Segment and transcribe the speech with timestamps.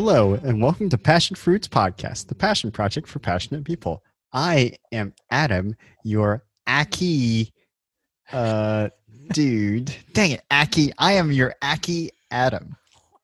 [0.00, 4.04] Hello, and welcome to Passion Fruits Podcast, the passion project for passionate people.
[4.32, 5.74] I am Adam,
[6.04, 7.50] your Ackee
[8.30, 8.90] uh,
[9.32, 9.92] dude.
[10.12, 10.92] Dang it, Ackee.
[10.98, 12.76] I am your Ackee Adam.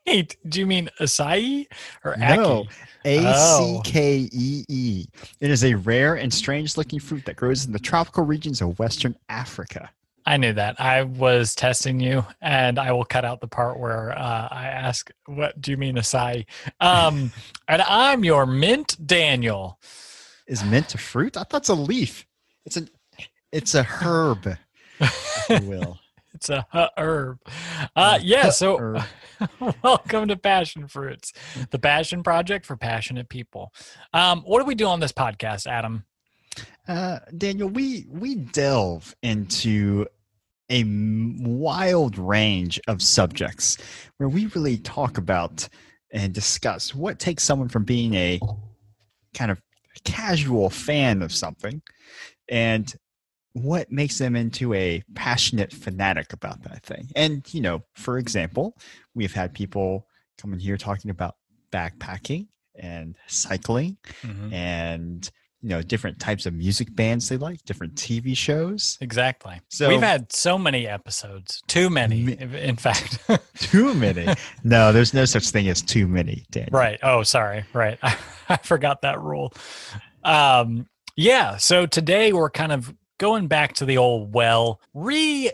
[0.04, 1.68] Wait, do you mean acai
[2.04, 2.68] or No, Ackee?
[3.04, 3.80] A Oh.
[3.84, 5.06] C K E E.
[5.38, 8.80] It is a rare and strange looking fruit that grows in the tropical regions of
[8.80, 9.90] Western Africa.
[10.26, 10.80] I knew that.
[10.80, 15.10] I was testing you, and I will cut out the part where uh, I ask,
[15.26, 16.46] "What do you mean acai?"
[16.80, 17.30] Um,
[17.68, 19.78] and I'm your mint Daniel.
[20.46, 21.36] Is mint a fruit?
[21.36, 22.26] I thought it's a leaf.
[22.64, 22.86] It's a
[23.52, 24.56] it's a herb,
[25.00, 25.98] if you will.
[26.34, 26.66] It's a
[26.98, 27.38] herb.
[27.94, 28.50] Uh, yeah.
[28.50, 29.00] So,
[29.84, 31.32] welcome to Passion Fruits,
[31.70, 33.72] the passion project for passionate people.
[34.12, 36.04] Um, what do we do on this podcast, Adam?
[36.86, 40.06] Uh, Daniel, we we delve into
[40.70, 40.84] a
[41.40, 43.76] wild range of subjects
[44.16, 45.68] where we really talk about
[46.10, 48.40] and discuss what takes someone from being a
[49.34, 49.60] kind of
[50.04, 51.82] casual fan of something
[52.48, 52.94] and
[53.52, 57.08] what makes them into a passionate fanatic about that thing.
[57.14, 58.76] And, you know, for example,
[59.14, 60.06] we've had people
[60.38, 61.36] come in here talking about
[61.70, 64.52] backpacking and cycling Mhm.
[64.52, 65.30] and
[65.64, 69.60] you know different types of music bands they like different tv shows Exactly.
[69.70, 73.18] So- We've had so many episodes, too many, in fact.
[73.58, 74.26] too many
[74.62, 76.68] no there's no such thing as too many Dan.
[76.70, 76.98] Right.
[77.02, 77.64] Oh, sorry.
[77.72, 77.98] Right.
[78.48, 79.52] I, forgot that rule.
[80.22, 81.56] Um, yeah.
[81.56, 85.50] So today we're kind of going back to the old well, re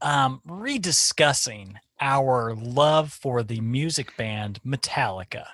[0.00, 5.44] um, rediscussing our love for the music band Metallica.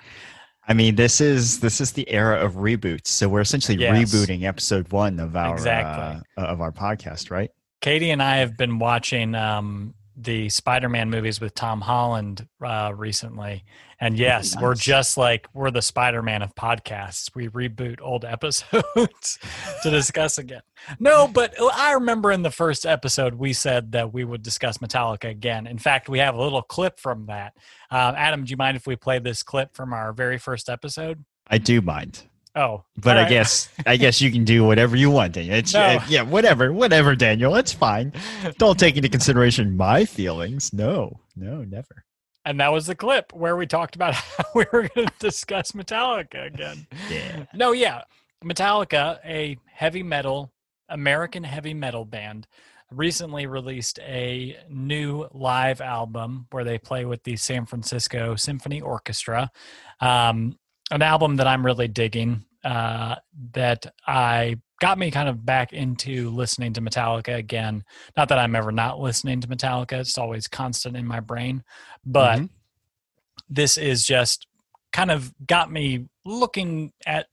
[0.69, 4.13] I mean this is this is the era of reboots so we're essentially Yes.
[4.13, 6.21] rebooting episode one of our Exactly.
[6.37, 11.39] uh, of our podcast right Katie and I have been watching um, the Spider-Man movies
[11.39, 13.63] with Tom Holland uh, recently,
[13.99, 17.33] and yes, we're just like we're the Spider-Man of podcasts.
[17.35, 19.39] We reboot old episodes
[19.83, 20.61] to discuss again.
[20.99, 25.29] No, but I remember in the first episode we said that we would discuss Metallica
[25.29, 25.67] again.
[25.67, 27.53] In fact, we have a little clip from that.
[27.91, 31.23] Um, Adam, do you mind if we play this clip from our very first episode?
[31.49, 33.29] i do mind Oh, but i right.
[33.29, 35.81] guess i guess you can do whatever you want daniel it's No.
[35.81, 38.11] uh, yeah whatever whatever daniel it's fine
[38.57, 42.03] don't take into consideration my feelings no no never
[42.45, 45.73] And that was the clip where we talked about how we were going to discuss
[45.73, 46.87] Metallica again.
[47.09, 47.45] Yeah.
[47.53, 48.01] No, yeah.
[48.43, 50.51] Metallica, a heavy metal,
[50.87, 52.47] American heavy metal band,
[52.91, 59.51] recently released a new live album where they play with the San Francisco Symphony Orchestra.
[59.99, 60.57] Um,
[60.91, 63.15] an album that I'm really digging uh,
[63.53, 67.83] that I got me kind of back into listening to Metallica again.
[68.17, 71.63] Not that I'm ever not listening to Metallica, it's always constant in my brain,
[72.05, 72.49] but Mhm.
[73.49, 74.47] this is just
[74.91, 77.27] kind of got me looking at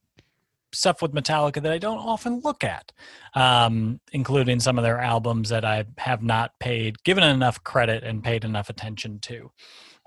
[0.72, 2.92] stuff with Metallica that I don't often look at,
[3.34, 8.22] um, including some of their albums that I have not paid, given enough credit and
[8.22, 9.50] paid enough attention to.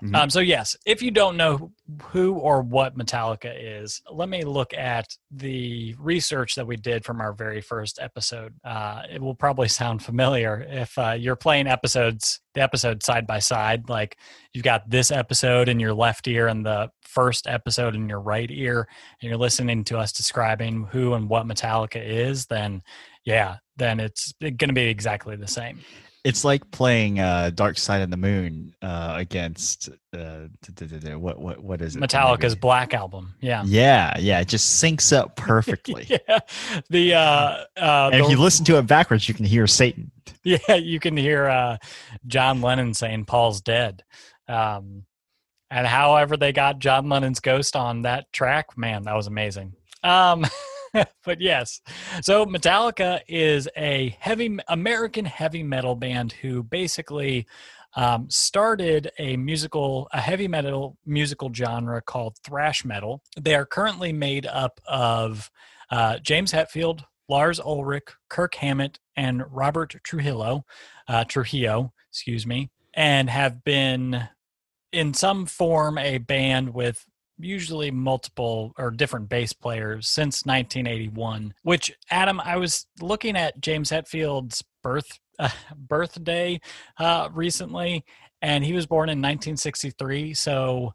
[0.02, 0.16] Mhm.
[0.16, 1.72] Um, so, yes, if you don't know
[2.02, 7.20] who or what Metallica is, let me look at the research that we did from
[7.20, 8.54] our very first episode.
[8.64, 13.38] Uh, it will probably sound familiar if uh, you're playing episodes, the episode side by
[13.38, 13.88] side.
[13.88, 14.16] Like
[14.52, 18.50] you've got this episode in your left ear and the first episode in your right
[18.50, 18.86] ear,
[19.20, 22.82] and you're listening to us describing who and what Metallica is, then
[23.24, 25.80] yeah, then it's going to be exactly the same.
[26.22, 30.48] It's like playing uh, Dark Side of the Moon uh, against uh,
[31.16, 32.00] what what what is it?
[32.00, 33.34] Metallica's Black Album.
[33.40, 33.62] Yeah.
[33.64, 36.06] Yeah, yeah, it just syncs up perfectly.
[36.08, 36.38] yeah.
[36.90, 40.10] The uh, uh, And if you listen to it backwards, you can hear Satan.
[40.44, 41.76] yeah, you can hear uh,
[42.26, 44.02] John Lennon saying Paul's dead.
[44.48, 45.04] Um,
[45.70, 49.74] and however they got John Lennon's ghost on that track, man, that was amazing.
[50.02, 50.44] Um,
[51.24, 51.80] but yes,
[52.22, 57.46] so Metallica is a heavy American heavy metal band who basically
[57.94, 63.22] um, started a musical, a heavy metal musical genre called thrash metal.
[63.38, 65.50] They are currently made up of
[65.90, 70.64] uh, James Hetfield, Lars Ulrich, Kirk Hammett, and Robert Trujillo,
[71.08, 74.28] uh, Trujillo, excuse me, and have been
[74.92, 77.06] in some form a band with
[77.42, 83.90] usually multiple or different bass players since 1981 which adam i was looking at james
[83.90, 86.60] hetfield's birth uh, birthday
[86.98, 88.04] uh, recently
[88.42, 90.94] and he was born in 1963 so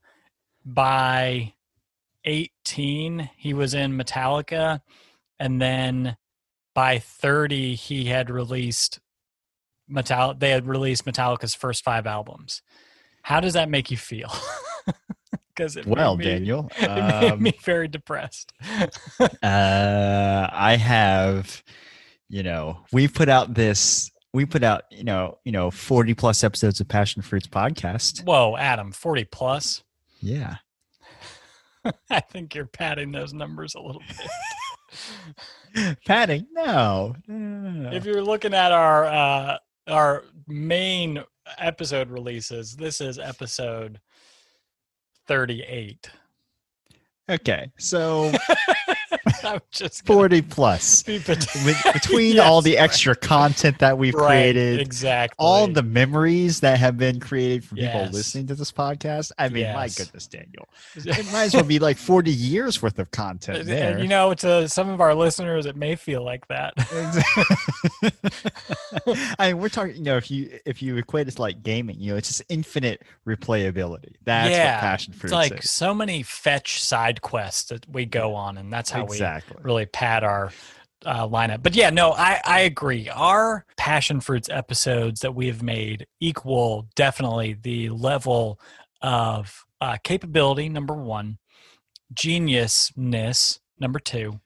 [0.65, 1.53] by
[2.25, 4.81] 18 he was in metallica
[5.39, 6.17] and then
[6.73, 8.99] by 30 he had released
[9.87, 12.61] metal they had released metallica's first five albums.
[13.23, 14.31] How does that make you feel
[15.55, 16.89] because it Well, made me, Daniel, it
[17.21, 18.51] made um, me very depressed.
[19.19, 21.63] uh, I have,
[22.29, 24.11] you know, we put out this.
[24.33, 28.25] We put out, you know, you know, forty plus episodes of Passion Fruits podcast.
[28.25, 29.83] Whoa, Adam, forty plus.
[30.19, 30.55] Yeah,
[32.09, 35.97] I think you're padding those numbers a little bit.
[36.05, 36.47] padding.
[36.51, 37.95] No, no, no, no, no.
[37.95, 39.57] if you're looking at our uh,
[39.87, 41.23] our main
[41.57, 43.99] episode releases, this is episode
[45.27, 46.09] thirty-eight.
[47.29, 48.31] okay, so
[49.45, 51.03] I'm just forty plus.
[51.03, 52.83] be bet- With- between all Yes, the right.
[52.83, 55.35] extra content that we've Right, created, exactly.
[55.39, 59.31] all the memories that have been created from people listening to this podcast.
[59.37, 63.11] I mean, my goodness, Daniel, it might as well be like 40 years worth of
[63.11, 63.99] content And, there.
[63.99, 66.73] you know, to some of our listeners, it may feel like that.
[69.39, 69.95] I mean, we're talking.
[69.95, 72.43] You know, if you if you equate it to like gaming, you know, it's just
[72.49, 74.13] infinite replayability.
[74.23, 75.69] That's Yeah, what passion for It's like is.
[75.69, 79.17] so many fetch side quests that we go on, and that's how exactly.
[79.17, 79.19] we
[79.61, 80.51] really pad our
[81.05, 81.63] uh, lineup.
[81.63, 83.09] But yeah, no, I, I agree.
[83.09, 88.59] Our passion fruits episodes that we have made equal definitely the level
[89.01, 91.37] of uh, capability, number one,
[92.13, 94.39] geniusness, number two,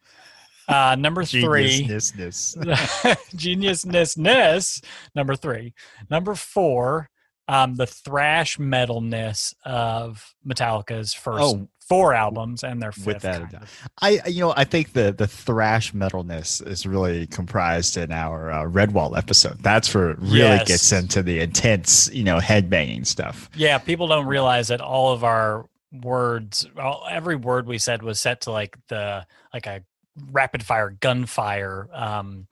[0.68, 2.56] uh, number three, Geniusness.
[3.36, 4.84] geniusness,
[5.16, 5.74] number three,
[6.10, 7.10] number four,
[7.48, 13.06] um, the thrash metalness of Metallica's first Oh, four albums and their fifth.
[13.08, 13.90] without a kind of.
[14.02, 18.64] I you know I think the the thrash metalness is really comprised in our uh,
[18.66, 19.58] Redwall episode.
[19.64, 20.68] That's where it really Yes.
[20.68, 23.50] gets into the intense, you know, headbanging stuff.
[23.56, 28.22] Yeah, people don't realize that all of our words, all, every word we said was
[28.22, 29.84] set to like the like a
[30.32, 32.46] rapid fire gunfire um,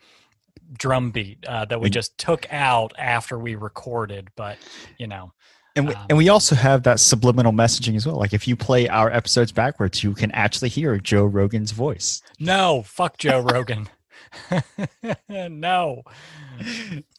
[0.78, 4.30] drum beat uh, that We- just took out after we recorded.
[4.36, 4.58] But
[4.98, 5.34] you know,
[5.78, 8.18] And we, Um, and we also have that subliminal messaging as well.
[8.18, 12.22] Like if you play our episodes backwards, you can actually hear Joe Rogan's voice.
[12.40, 13.88] no, fuck Joe Rogan.
[15.30, 16.04] no.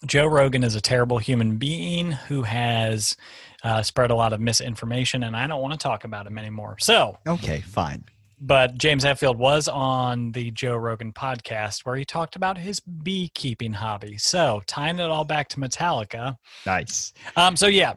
[0.06, 3.16] Joe Rogan is a terrible human being who has
[3.62, 6.76] uh, spread a lot of misinformation, and I don't want to talk about him anymore.
[6.80, 8.04] So, Okay, fine.
[8.40, 13.72] but James Hetfield was on the Joe Rogan podcast where he talked about his beekeeping
[13.72, 14.16] hobby.
[14.18, 16.36] So, tying it all back to Metallica.
[16.66, 17.12] Nice.
[17.36, 17.94] Um, so yeah,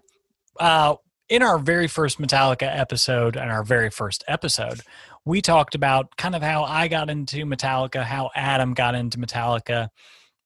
[0.61, 0.95] uh,
[1.27, 4.81] in our very first Metallica episode and our very first episode,
[5.25, 9.89] we talked about kind of how I got into Metallica, how Adam got into Metallica.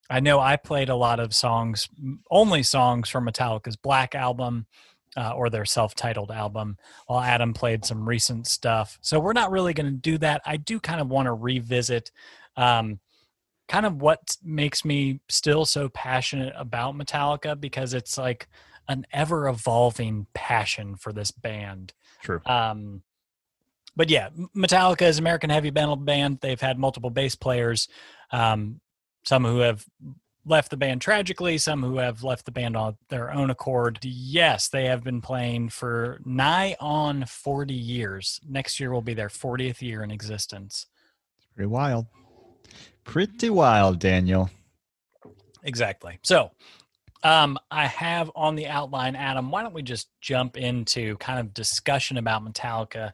[0.09, 1.89] I know I played a lot of songs,
[2.31, 4.67] only songs from Metallica's Black album
[5.17, 6.77] uh, or their self-titled album,
[7.07, 8.97] while Adam played some recent stuff.
[9.01, 10.41] So we're not really going to do that.
[10.45, 12.11] I do kind of want to revisit.
[12.55, 12.99] Um,
[13.67, 18.47] kind of what makes me still so passionate about Metallica because it's like
[18.87, 21.93] an ever evolving passion for this band.
[22.21, 22.41] True.
[22.45, 23.01] Um,
[23.95, 26.39] but yeah, Metallica is American heavy metal band.
[26.41, 27.87] They've had multiple bass players,
[28.31, 28.81] um,
[29.23, 29.85] some who have
[30.45, 33.99] left the band tragically, some who have left the band on their own accord.
[34.03, 38.39] Yes, they have been playing for nigh on 40 years.
[38.47, 40.87] Next year will be their 40th year in existence.
[41.37, 42.05] It's Pretty wild.
[43.03, 44.49] Pretty wild, Daniel.
[45.63, 46.19] Exactly.
[46.23, 46.51] So,
[47.25, 49.49] um, I have on the outline, Adam.
[49.49, 53.13] Why don't we just jump into kind of discussion about Metallica?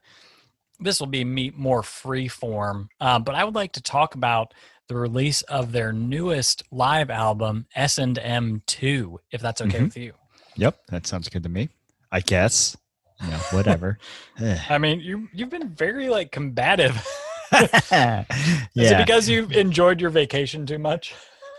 [0.82, 4.54] This will be me more free form, um, but I would like to talk about
[4.90, 9.84] the release of their newest live album, S and M Two, if that's okay Mhm.
[9.86, 10.14] with you.
[10.58, 11.70] Yep, that sounds good to me.
[12.12, 12.76] I guess.
[13.22, 13.98] You know, whatever.
[14.70, 17.02] I mean, you you've been very like combative.
[17.90, 18.26] yeah.
[18.76, 21.14] Is it because you enjoyed your vacation too much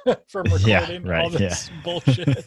[0.28, 2.44] from recording Yeah, right, all this bullshit?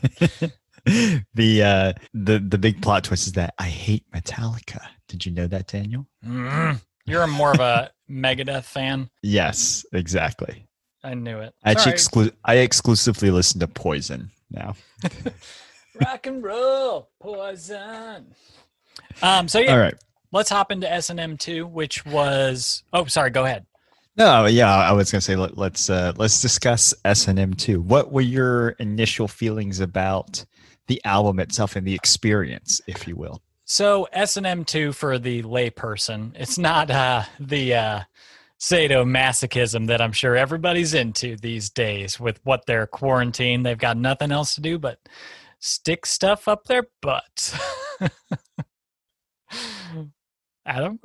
[1.33, 4.79] the uh the the big plot twist is that I hate Metallica.
[5.07, 6.07] Did you know that, Daniel?
[6.25, 9.09] Mm, you're more of a Megadeth fan.
[9.21, 10.67] Yes, exactly.
[11.03, 11.53] I knew it.
[11.63, 14.75] I actually exclu- I exclusively listen to Poison now.
[16.01, 18.33] rock and roll poison.
[19.21, 19.47] Um.
[19.47, 19.95] So yeah, All right.
[20.31, 22.83] let's hop into S and M two, which was.
[22.93, 23.29] Oh, sorry.
[23.29, 23.65] Go ahead.
[24.17, 27.81] No, yeah, I was gonna say let, let's uh, let's discuss S and M two.
[27.81, 30.45] What were your initial feelings about
[30.88, 33.41] the album itself and the experience, if you will?
[33.65, 36.31] So S and M two for the layperson.
[36.36, 38.00] It's not uh, the uh,
[38.60, 43.65] sadomasochism that I'm sure everybody's into these days with what they're quarantined.
[43.65, 45.00] They've got nothing else to do but
[45.60, 47.57] stick stuff up their butts.
[50.65, 51.00] Adam,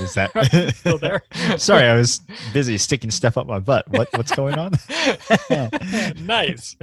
[0.00, 1.22] Is that still there?
[1.56, 2.20] Sorry, I was
[2.52, 3.88] busy sticking stuff up my butt.
[3.90, 4.72] What what's going on?
[6.24, 6.76] nice.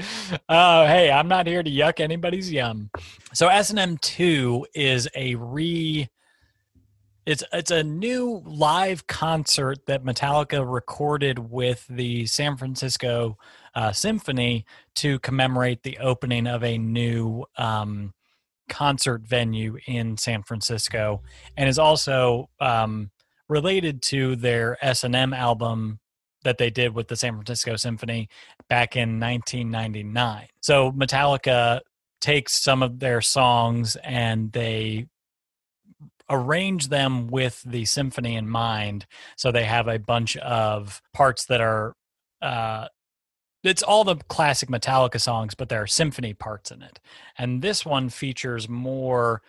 [0.47, 2.89] Uh, hey, I'm not here to yuck anybody's yum.
[3.33, 6.09] So S and M two is a re
[7.25, 13.38] it's it's a new live concert that Metallica recorded with the San Francisco
[13.75, 18.13] uh, Symphony to commemorate the opening of a new um,
[18.70, 21.22] concert venue in San Francisco,
[21.58, 23.12] and is also um,
[23.50, 26.00] related to their S and M album
[26.44, 28.27] that they did with the San Francisco Symphony
[28.70, 30.48] back in 1999.
[30.62, 31.82] So Metallica
[32.20, 35.08] takes some of their songs and they
[36.30, 41.60] arrange them with the symphony in mind so they have a bunch of parts that
[41.60, 41.94] are
[42.41, 42.88] uh,
[43.63, 47.00] it's all the classic metallica songs but there are symphony parts in it
[47.38, 49.41] and this one features more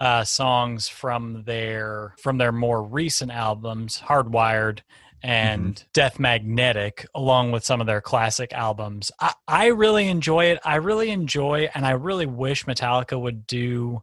[0.00, 4.80] uh, songs from their from their more recent albums hardwired
[5.24, 5.88] and mm-hmm.
[5.94, 9.10] Death Magnetic, along with some of their classic albums.
[9.18, 10.58] I, I really enjoy it.
[10.66, 14.02] I really enjoy, and I really wish Metallica would do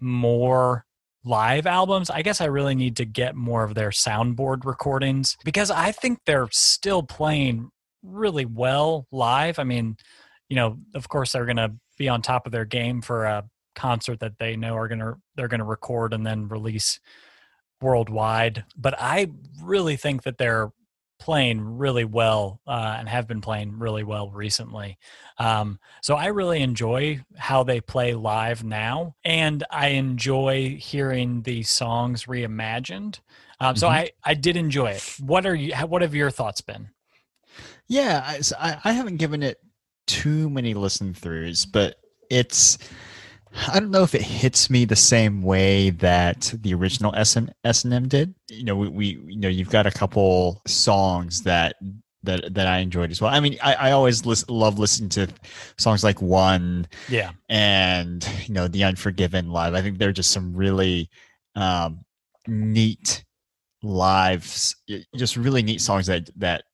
[0.00, 0.84] more
[1.24, 2.10] live albums.
[2.10, 6.18] I guess I really need to get more of their soundboard recordings because I think
[6.26, 7.70] they're still playing
[8.06, 9.58] really well live.
[9.58, 9.96] I mean,
[10.48, 13.44] you know, of course they're going to be on top of their game for a
[13.74, 17.00] concert that they know are going to they're going to record and then release
[17.80, 18.64] worldwide.
[18.76, 19.28] But I
[19.62, 20.70] really think that they're
[21.18, 24.98] playing really well uh, and have been playing really well recently.
[25.38, 31.62] Um, so I really enjoy how they play live now, and I enjoy hearing the
[31.62, 33.20] songs reimagined.
[33.60, 33.78] Um, mm-hmm.
[33.78, 35.16] So I I did enjoy it.
[35.20, 35.74] What are you?
[35.74, 36.90] What have your thoughts been?
[37.88, 39.58] Yeah, I, I haven't given it
[40.06, 41.96] too many listen throughs, but
[42.30, 42.78] it's
[43.68, 47.52] I don't know if it hits me the same way that the original S and
[47.64, 48.34] M did.
[48.48, 51.76] You know, we, we you know you've got a couple songs that
[52.24, 53.32] that that I enjoyed as well.
[53.32, 55.28] I mean, I, I always listen, love listening to
[55.78, 59.74] songs like One, yeah, and you know The Unforgiven live.
[59.74, 61.08] I think they're just some really
[61.54, 62.04] um,
[62.46, 63.24] neat
[63.82, 64.76] lives,
[65.14, 66.64] just really neat songs that that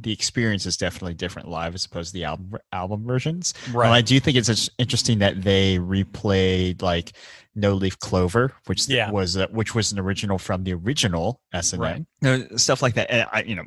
[0.00, 3.54] the experience is definitely different live as opposed to the album album versions.
[3.72, 3.86] Right.
[3.86, 7.12] And I do think it's interesting that they replayed like
[7.54, 9.10] No Leaf Clover, which yeah.
[9.10, 11.78] was uh, which was an original from the original SNM.
[11.78, 12.06] Right.
[12.20, 13.10] You know, stuff like that.
[13.10, 13.64] And I, you know,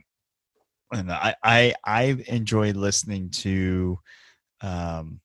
[0.91, 3.99] and I I I enjoy listening to
[4.61, 5.19] um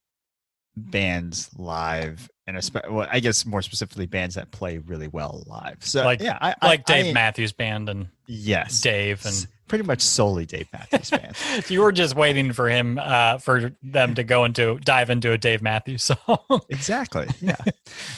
[0.75, 5.77] bands live and especially well, I guess more specifically bands that play really well live.
[5.79, 9.83] So like yeah, I, like I, Dave I, Matthews Band and yes, Dave and pretty
[9.83, 11.35] much solely Dave Matthews Band.
[11.69, 15.37] you were just waiting for him uh, for them to go into dive into a
[15.37, 16.39] Dave Matthews song.
[16.69, 17.27] exactly.
[17.41, 17.57] Yeah.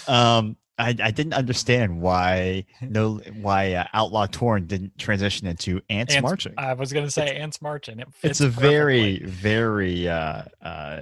[0.07, 6.15] um, I, I didn't understand why no why uh, Outlaw Torn didn't transition into Ants,
[6.15, 6.53] Ants Marching.
[6.57, 7.99] I was going to say it's, Ants Marching.
[7.99, 8.69] It it's a perfectly.
[8.69, 11.01] very very uh, uh,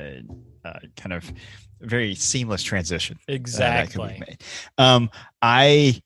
[0.65, 1.31] uh, kind of
[1.79, 3.19] very seamless transition.
[3.27, 4.23] Exactly.
[4.79, 5.11] Um,
[5.43, 6.01] I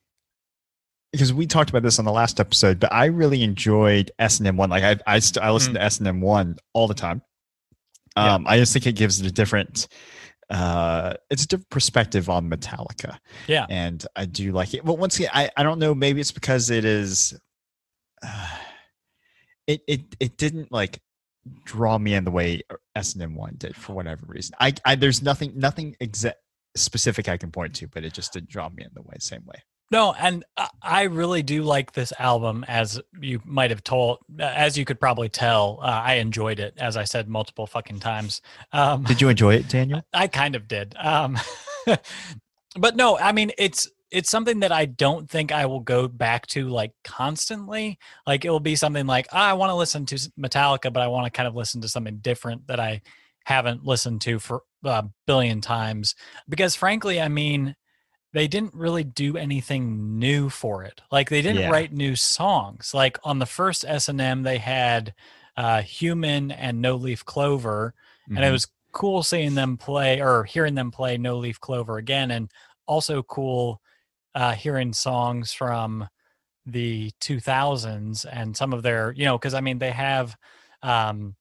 [1.11, 4.47] because we talked about this on the last episode, but I really enjoyed S and
[4.47, 4.69] M one.
[4.69, 5.75] Like I I, st- I listen mm.
[5.75, 7.21] to S and M one all the time.
[8.15, 8.51] Um, yeah.
[8.51, 9.87] I just think it gives it a different
[10.49, 13.17] uh it's a different perspective on Metallica.
[13.47, 13.65] Yeah.
[13.69, 14.83] And I do like it.
[14.83, 17.39] But once again, I, I don't know, maybe it's because it is
[18.23, 18.57] uh,
[19.67, 20.99] it it it didn't like
[21.65, 22.61] draw me in the way
[22.95, 24.55] S and M one did for whatever reason.
[24.59, 26.39] I, I there's nothing nothing exact
[26.75, 29.45] specific I can point to, but it just didn't draw me in the way same
[29.45, 29.61] way.
[29.91, 30.45] No, and
[30.81, 35.27] I really do like this album, as you might have told, as you could probably
[35.27, 35.79] tell.
[35.81, 38.41] Uh, I enjoyed it, as I said multiple fucking times.
[38.71, 40.01] Um, did you enjoy it, Daniel?
[40.13, 40.95] I kind of did.
[40.97, 41.37] Um,
[42.77, 46.47] but no, I mean it's it's something that I don't think I will go back
[46.47, 47.99] to like constantly.
[48.25, 51.07] Like it will be something like oh, I want to listen to Metallica, but I
[51.07, 53.01] want to kind of listen to something different that I
[53.43, 56.15] haven't listened to for a billion times.
[56.47, 57.75] Because frankly, I mean,
[58.33, 61.01] they didn't really do anything new for it.
[61.11, 61.69] Like they didn't yeah.
[61.69, 62.93] write new songs.
[62.93, 65.13] Like on the first S and M, they had
[65.57, 68.37] uh, "Human" and "No Leaf Clover," mm-hmm.
[68.37, 68.53] and it mm-hmm.
[68.53, 72.49] was cool seeing them play or hearing them play "No Leaf Clover" again, and
[72.87, 73.81] also cool
[74.35, 76.07] uh, hearing songs from
[76.65, 80.35] the 2000s and some of their, you know, because I mean, they have
[80.83, 81.35] um,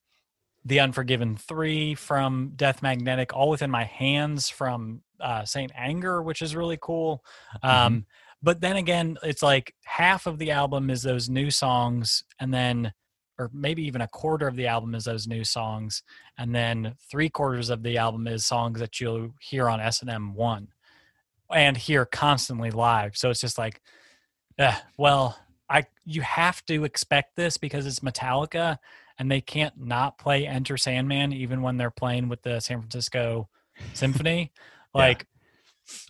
[0.64, 6.42] The Unforgiven 3 from Death Magnetic, All Within My Hands from uh, Saint Anger, which
[6.42, 7.24] is really cool.
[7.62, 7.98] Um, mm-hmm.
[8.42, 12.92] But then again, it's like half of the album is those new songs, and then,
[13.38, 16.02] or maybe even a quarter of the album is those new songs,
[16.38, 20.10] and then three quarters of the album is songs that you'll hear on S and
[20.10, 20.68] M one
[21.52, 23.16] and hear constantly live.
[23.16, 23.80] So it's just like,
[24.58, 28.78] eh, well, I you have to expect this because it's Metallica
[29.18, 33.48] and they can't not play Enter Sandman even when they're playing with the San Francisco
[33.92, 34.52] Symphony.
[34.94, 35.26] Like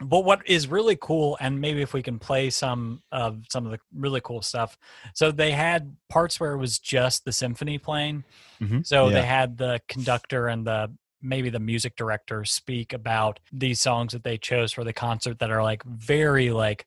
[0.01, 3.73] but what is really cool and maybe if we can play some of some of
[3.73, 4.77] the really cool stuff
[5.15, 8.25] so they had parts where it was just the symphony playing
[8.61, 8.87] Mhm.
[8.87, 9.15] so Yeah.
[9.15, 14.25] they had the conductor and the maybe the music director speak about these songs that
[14.25, 16.87] they chose for the concert that are like very like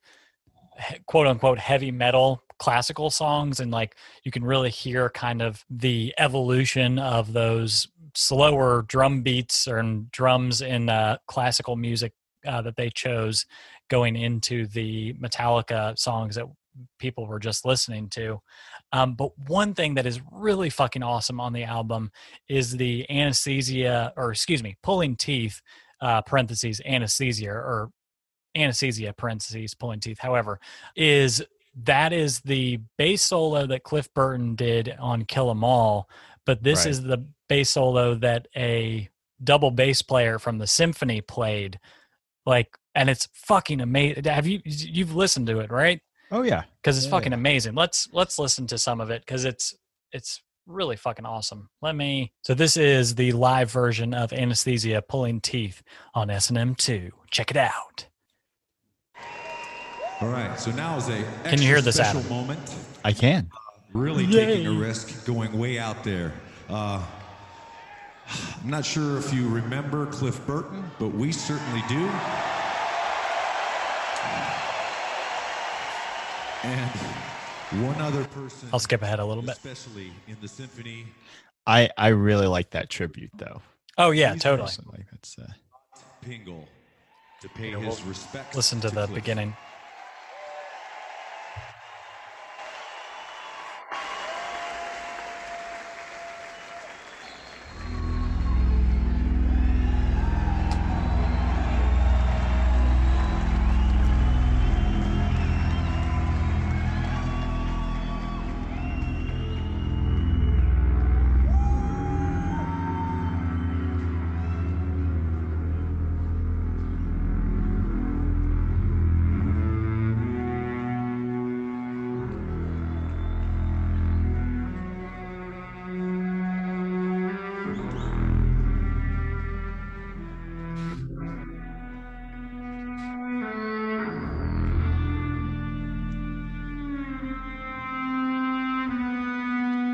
[1.06, 6.14] quote unquote heavy metal classical songs and like you can really hear kind of the
[6.18, 12.14] evolution of those slower drum beats and drums in uh, classical music
[12.46, 13.46] uh, that they chose
[13.90, 16.46] going into the Metallica songs that
[17.00, 18.40] people were just listening to.
[18.92, 22.12] Um, but one thing that is really fucking awesome on the album
[22.50, 25.62] is the anesthesia, or excuse me, pulling teeth,
[26.02, 27.90] uh, parentheses, anesthesia, or
[28.56, 30.60] anesthesia, parentheses, pulling teeth, however,
[30.96, 31.44] is
[31.84, 36.08] that is the bass solo that Cliff Burton did on Kill 'Em All,
[36.46, 36.92] but this Right.
[36.92, 39.10] is the bass solo that a
[39.44, 41.80] double bass player from the symphony played.
[42.46, 44.24] Like, and it's fucking amazing.
[44.26, 46.00] Have you you've listened to it, right?
[46.32, 46.64] Oh yeah.
[46.82, 47.38] because it's Yeah, fucking yeah.
[47.38, 47.76] amazing.
[47.76, 49.76] Let's let's listen to some of it because it's
[50.12, 51.70] it's really fucking awesome.
[51.82, 52.32] Let me.
[52.44, 55.82] So this is the live version of Anesthesia pulling teeth
[56.14, 57.12] on S and M two.
[57.32, 58.08] Check it out.
[60.22, 62.30] All right, so now is a Can you hear this, special Adam?
[62.32, 62.76] moment.
[63.04, 63.50] I can.
[63.94, 66.34] Really taking a risk, going way out there.
[66.70, 67.04] Uh,
[68.64, 72.10] I'm not sure if you remember Cliff Burton, but we certainly do.
[76.64, 76.90] And
[77.86, 79.52] one other person, I'll skip ahead a little bit.
[79.58, 81.06] especially in the symphony,
[81.68, 83.62] I I really like that tribute though.
[83.98, 84.70] Oh yeah, He's totally.
[84.92, 85.48] Like that's uh,
[86.26, 86.66] Pingle,
[87.42, 88.56] to pay Here, his we'll respects.
[88.56, 89.14] Listen to the Cliff.
[89.16, 89.56] beginning.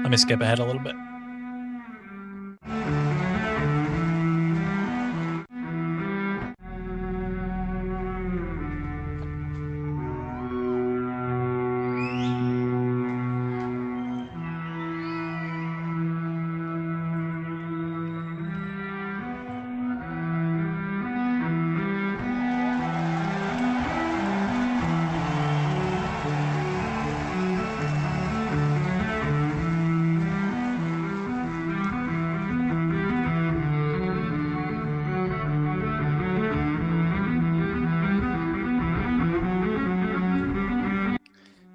[0.09, 1.08] Let me skip ahead a little bit.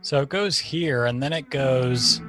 [0.04, 2.20] So it goes here, and then it goes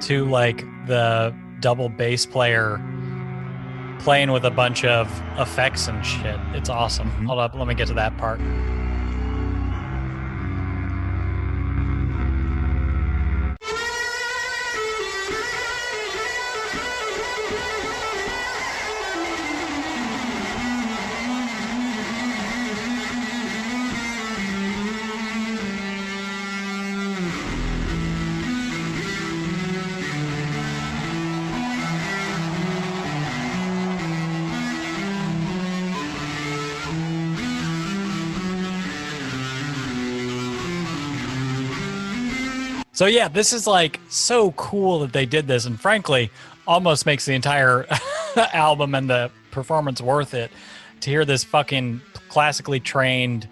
[0.00, 2.80] to like the double bass player
[4.00, 5.08] playing with a bunch of
[5.38, 6.36] effects and shit.
[6.52, 7.12] It's awesome.
[7.12, 7.26] Mhm.
[7.26, 8.40] Hold up, let me get to that part.
[42.94, 46.30] So yeah, this is like so cool that they did this, and frankly,
[46.66, 47.86] almost makes the entire
[48.36, 50.50] album and the performance worth it
[51.00, 53.48] to hear this fucking classically trained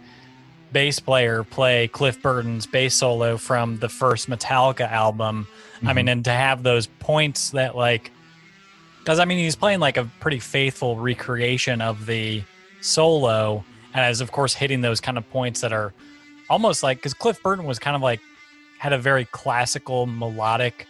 [0.72, 5.46] bass player play Cliff Burton's bass solo from the first Metallica album.
[5.84, 6.08] I mean, mm-hmm.
[6.08, 8.12] and to have those points that like,
[9.00, 12.44] because I mean, he's playing like a pretty faithful recreation of the
[12.80, 15.92] solo, and is of course hitting those kind of points that are
[16.48, 18.20] almost like because Cliff Burton was kind of like
[18.82, 20.88] had a very classical melodic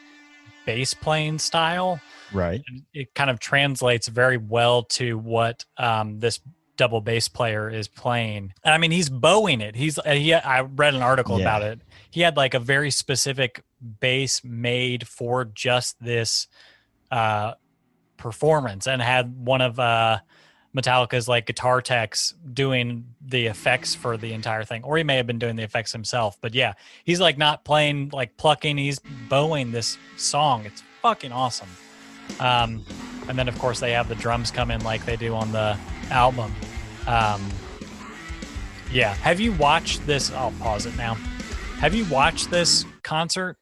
[0.65, 2.01] bass playing style.
[2.33, 2.63] right.
[2.95, 6.41] It kind of translates very well to what um, this
[6.79, 8.55] double bass player is playing.
[8.65, 9.77] And I mean, he's bowing it.
[9.77, 10.33] He's uh, he.
[10.33, 11.43] I read an article Yeah.
[11.45, 11.81] about it.
[12.11, 13.63] He had like a very specific
[14.01, 16.49] bass made for just this
[17.11, 17.53] uh,
[18.17, 20.21] performance, and had one of uh,
[20.77, 25.27] Metallica's like guitar techs doing the effects for the entire thing, or he may have
[25.27, 26.39] been doing the effects himself.
[26.41, 30.65] But yeah, he's like not playing like plucking; he's bowing this song.
[30.65, 31.69] It's fucking awesome.
[32.41, 32.85] Um,
[33.29, 35.79] and then of course they have the drums come in like they do on the
[36.11, 36.53] album.
[37.07, 37.51] Um,
[38.91, 40.33] yeah, have you watched this?
[40.33, 41.15] I'll pause it now.
[41.79, 43.57] Have you watched this concert?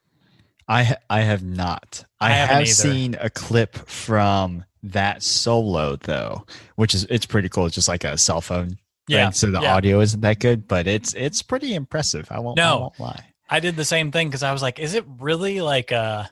[0.69, 2.05] I ha- I have not.
[2.21, 2.67] I, I have either.
[2.67, 7.67] seen a clip from that solo though, which is it's pretty cool.
[7.67, 8.79] It's just like a cell phone.
[9.09, 9.75] Yeah, so the yeah.
[9.75, 12.29] audio isn't that good, but it's it's pretty impressive.
[12.31, 12.61] I won't.
[12.61, 12.79] I No.
[12.81, 13.25] won't lie.
[13.49, 16.31] I did the same thing because I was like, is it really like a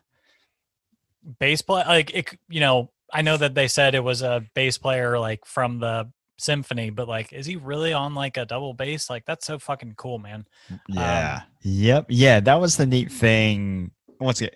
[1.41, 1.85] bass player?
[1.87, 5.45] Like, it, you know, I know that they said it was a bass player like
[5.45, 9.11] from the symphony, but like, is he really on like a double bass?
[9.11, 10.47] Like, that's so fucking cool, man.
[10.89, 11.41] Yeah.
[11.43, 12.07] Um, yep.
[12.09, 12.39] Yeah.
[12.39, 13.91] That was the neat thing.
[14.21, 14.55] Once again,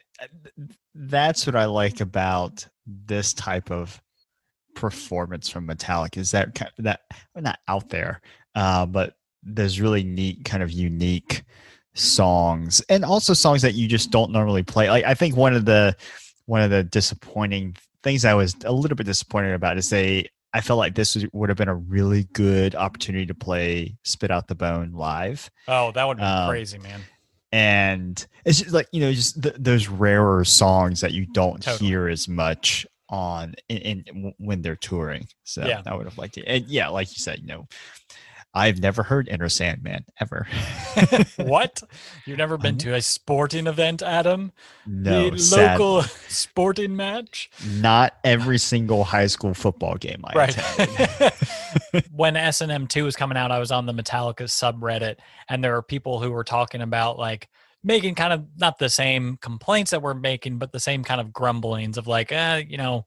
[0.95, 4.01] that's what I like about this type of
[4.75, 7.01] performance from Metallica is that ki- that
[7.35, 8.21] well, not out there,
[8.55, 11.43] uh, but there's really neat kind of unique
[11.95, 14.89] songs and also songs that you just don't normally play.
[14.89, 15.95] Like I think one of the
[16.47, 20.61] one of the disappointing things I was a little bit disappointed about is they I
[20.61, 24.55] felt like this would have been a really good opportunity to play Spit Out the
[24.55, 27.03] Bone live Oh, that would be Um, crazy, man.
[27.53, 31.89] And it's just like you know just th- those rarer songs that you don't Totally.
[31.91, 35.83] hear as much on in, in w- when they're touring so Yeah.
[35.87, 37.69] i would have liked it and yeah like you said you know
[38.55, 40.47] i've never heard enter sandman ever
[41.37, 41.83] what?
[42.27, 44.53] You've never been to a sporting event, Adam?
[44.87, 47.51] no the sad- local sporting match?
[47.77, 51.33] not every single high school football game i right attended
[52.13, 55.17] when snm2 was coming out i was on the metallica subreddit
[55.49, 57.49] and there were people who were talking about like
[57.85, 61.33] making kind of not the same complaints that we're making but the same kind of
[61.33, 63.05] grumblings of like eh, you know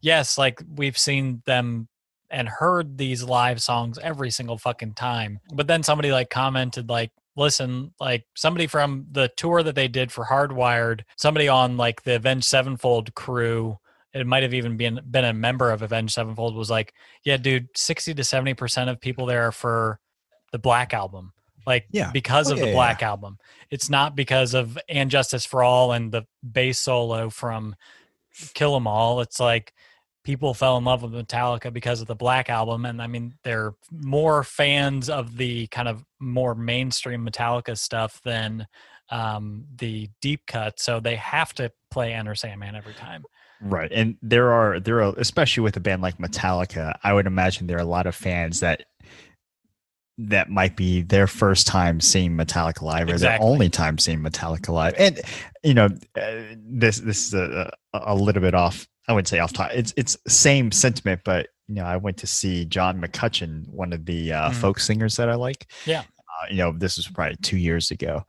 [0.00, 1.88] yes like we've seen them
[2.30, 7.10] and heard these live songs every single fucking time but then somebody like commented like
[7.36, 12.14] listen like somebody from the tour that they did for hardwired somebody on like the
[12.16, 13.78] avenged sevenfold crew
[14.12, 17.68] it might have even been been a member of avenged sevenfold was like yeah, dude,
[17.74, 19.98] 60 to 70% of people there are for
[20.52, 21.32] the Black Album.
[21.66, 22.10] Like, Yeah.
[22.12, 23.38] because Oh, of yeah, the yeah, Black Album.
[23.70, 27.74] It's not because of And Justice for All and the bass solo from
[28.52, 29.20] Kill 'Em All.
[29.22, 29.72] It's like
[30.24, 32.86] people fell in love with Metallica because of the Black Album.
[32.86, 38.66] And I mean, they're more fans of the kind of more mainstream Metallica stuff than
[39.10, 40.80] um, the deep cut.
[40.80, 43.24] So they have to play Enter Sandman every time.
[43.60, 43.90] Right.
[43.92, 47.76] And there are there are especially with a band like Metallica, I would imagine there
[47.76, 48.84] are a lot of fans that
[50.16, 53.38] that might be their first time seeing Metallica live or Exactly.
[53.44, 54.94] their only time seeing Metallica live.
[54.98, 55.20] And
[55.62, 59.38] you know, uh, this this is a, a a little bit off I wouldn't say
[59.38, 59.70] off top.
[59.74, 64.04] It's it's same sentiment, but you know, I went to see John McCutcheon, one of
[64.06, 64.54] the uh, Mhm.
[64.54, 65.66] folk singers that I like.
[65.86, 66.00] Yeah.
[66.00, 68.24] Uh, you know, this was probably two years ago.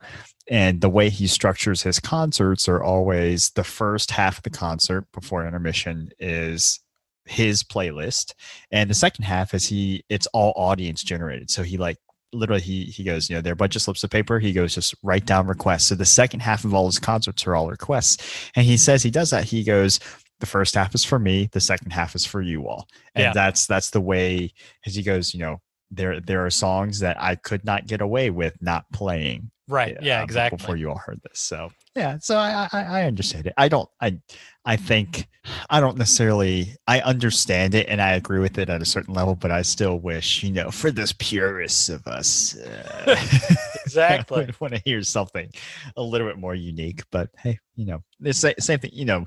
[0.48, 5.06] And the way he structures his concerts are always the first half of the concert
[5.12, 6.80] before intermission is
[7.24, 8.32] his playlist.
[8.70, 11.50] And the second half is he it's all audience generated.
[11.50, 11.98] So he like
[12.32, 14.38] literally he he goes, you know, there are a bunch of slips of paper.
[14.38, 15.86] He goes just write down requests.
[15.86, 18.18] So the second half of all his concerts are all requests.
[18.54, 19.44] And he says he does that.
[19.44, 19.98] He goes,
[20.40, 22.86] the first half is for me, the second half is for you all.
[23.14, 23.32] And Yeah.
[23.32, 24.52] that's that's the way
[24.86, 28.30] as he goes, you know, there there are songs that I could not get away
[28.30, 29.50] with not playing.
[29.68, 29.96] Right.
[30.00, 30.58] Yeah, uh, exactly.
[30.58, 33.54] Before you all heard this, so yeah, so I, I I understand it.
[33.56, 34.18] I don't I
[34.64, 35.26] I think
[35.70, 39.34] I don't necessarily I understand it and I agree with it at a certain level,
[39.34, 43.16] but I still wish you know for those purists of us, uh,
[43.86, 44.36] Exactly.
[44.42, 45.50] I would want to hear something
[45.96, 47.02] a little bit more unique.
[47.10, 48.90] But hey, you know, the same same thing.
[48.92, 49.26] You know,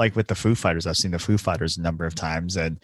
[0.00, 2.80] like with the Foo Fighters, I've seen the Foo Fighters a number of times, and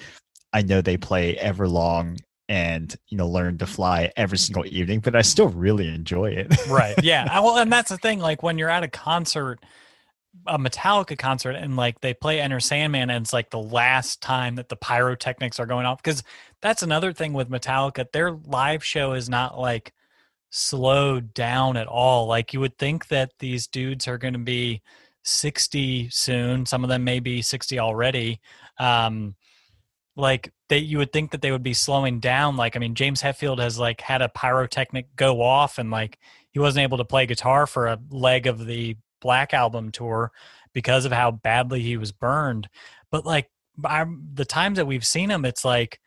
[0.52, 5.16] I know they play Everlong and you know learn to fly every single evening, but
[5.16, 6.55] I still really enjoy it.
[6.68, 9.59] right yeah well and that's the thing like when you're at a concert
[10.46, 14.57] a metallica concert and like they play enter sandman and it's like the last time
[14.57, 16.22] that the pyrotechnics are going off because
[16.61, 19.94] that's another thing with metallica their live show is not like
[20.50, 24.83] slowed down at all like you would think that these dudes are going to be
[25.27, 26.65] 60 soon.
[26.67, 28.41] Some of them may be 60 already.
[28.79, 29.35] Um
[30.19, 32.57] like they you would think that they would be slowing down.
[32.57, 36.19] Like i mean james hetfield has like had a pyrotechnic go off and like
[36.53, 40.31] he wasn't able to play guitar for a leg of the black album tour
[40.73, 42.69] because of how badly he was burned.
[43.11, 46.01] But like by the times that we've seen him it's like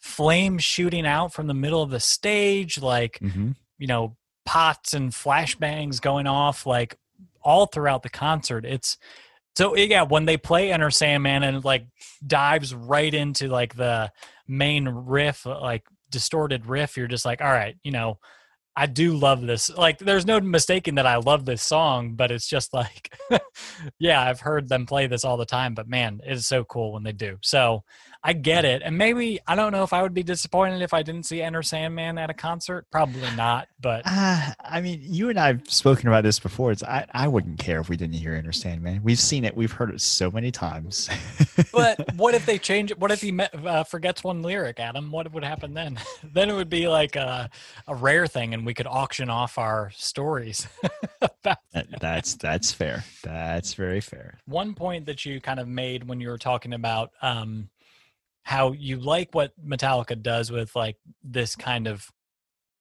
[0.00, 3.54] flames shooting out from the middle of the stage like Mhm.
[3.78, 6.96] you know pots and flashbangs going off like
[7.44, 8.96] all throughout the concert it's
[9.56, 11.86] so yeah when they play enter sandman and like
[12.26, 14.10] dives right into like the
[14.52, 18.18] main riff, uh, like distorted riff, you're just like, all right, you know,
[18.74, 19.68] I do love this.
[19.70, 23.14] Like, there's no mistaking that I love this song, but it's just like,
[23.98, 26.92] yeah, I've heard them play this all the time, but man, it is so cool
[26.92, 27.38] when they do.
[27.42, 27.84] So
[28.24, 28.82] I get it.
[28.84, 31.62] And maybe, I don't know if I would be disappointed if I didn't see Enter
[31.62, 32.86] Sandman at a concert.
[32.90, 34.02] Probably not, but.
[34.04, 36.70] Uh, I mean, you and I have spoken about this before.
[36.70, 39.02] It's I, I wouldn't care if we didn't hear Enter Sandman.
[39.02, 41.10] We've seen it, we've heard it so many times.
[41.72, 42.98] but what if they change it?
[43.00, 45.10] What if he uh, forgets one lyric, Adam?
[45.10, 45.98] What would happen then?
[46.32, 47.50] then it would be like a,
[47.88, 50.68] a rare thing and we could auction off our stories.
[51.42, 51.58] that,
[52.00, 53.04] that's, that's fair.
[53.24, 54.38] That's very fair.
[54.46, 57.68] One point that you kind of made when you were talking about, um,
[58.42, 62.10] how you like what Metallica does with like this kind of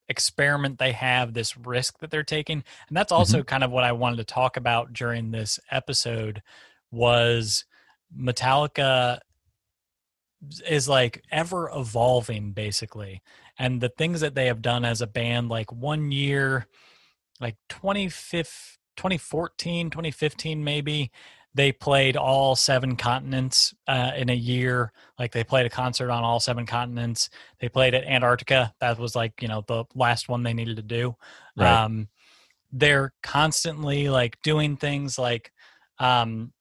[0.09, 2.63] experiment they have, this risk that they're taking.
[2.87, 3.45] And that's also mm-hmm.
[3.45, 6.41] kind of what I wanted to talk about during this episode
[6.91, 7.65] was
[8.15, 9.19] Metallica
[10.67, 13.21] is like ever evolving basically.
[13.57, 16.67] And the things that they have done as a band like one year
[17.39, 21.11] like 2014, 2015 maybe
[21.53, 24.93] they played all seven continents uh, in a year.
[25.19, 27.29] Like they played a concert on all seven continents.
[27.59, 28.73] They played at Antarctica.
[28.79, 31.15] That was like you know the last one they needed to do.
[31.57, 31.83] Right.
[31.83, 32.07] Um,
[32.71, 35.51] they're constantly like doing things like,
[35.99, 36.53] um,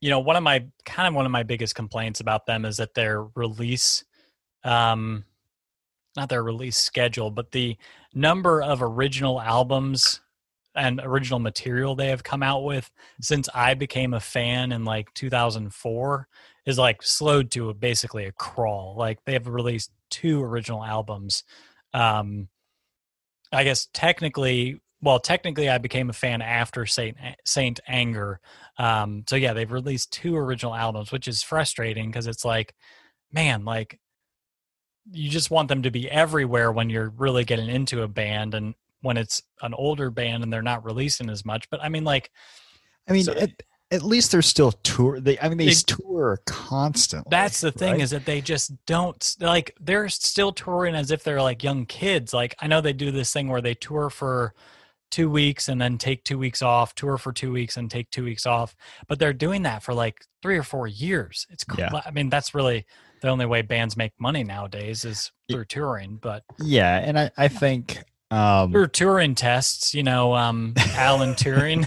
[0.00, 2.76] you know, one of my kind of one of my biggest complaints about them is
[2.76, 4.04] that their release,
[4.64, 5.24] um,
[6.16, 7.76] not their release schedule, but the
[8.14, 10.20] number of original albums
[10.74, 15.12] and original material they have come out with since I became a fan in like
[15.14, 16.28] 2004
[16.66, 18.94] is like slowed to a, basically a crawl.
[18.96, 21.44] Like they have released two original albums.
[21.92, 22.48] Um,
[23.52, 28.40] I guess technically, well, technically, I became a fan after Saint Saint Anger.
[28.78, 32.74] Um, so yeah, they've released two original albums, which is frustrating because it's like,
[33.32, 33.98] man, like
[35.10, 38.74] you just want them to be everywhere when you're really getting into a band and
[39.02, 41.68] when it's an older band and they're not releasing as much.
[41.70, 42.30] But I mean, like,
[43.08, 43.50] I mean, so, at,
[43.90, 45.20] at, least they're still tour.
[45.20, 47.28] They, I mean, they, they tour constantly.
[47.30, 48.00] That's the thing right?
[48.00, 49.76] is that they just don't like.
[49.80, 52.32] They're still touring as if they're like young kids.
[52.32, 54.54] Like I know they do this thing where they tour for
[55.10, 58.24] two weeks and then take two weeks off, tour for two weeks and take two
[58.24, 58.74] weeks off.
[59.06, 61.46] But they're doing that for like three or four years.
[61.50, 61.80] It's cool.
[61.80, 62.00] Yeah.
[62.04, 62.86] I mean, that's really
[63.20, 66.18] the only way bands make money nowadays is through touring.
[66.20, 71.86] But yeah, and I, I think um, or Turing tests, you know, um, Alan Turing.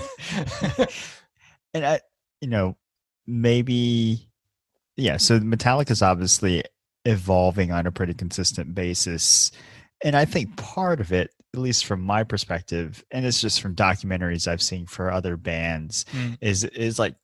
[1.73, 2.01] and I,
[2.39, 2.77] you know,
[3.25, 4.29] maybe,
[4.95, 5.17] yeah.
[5.17, 6.63] So Metallica is obviously
[7.03, 9.51] evolving on a pretty consistent basis,
[10.03, 13.75] and I think part of it, at least from my perspective, and it's just from
[13.75, 16.38] documentaries I've seen for other bands, mm.
[16.41, 17.15] is is like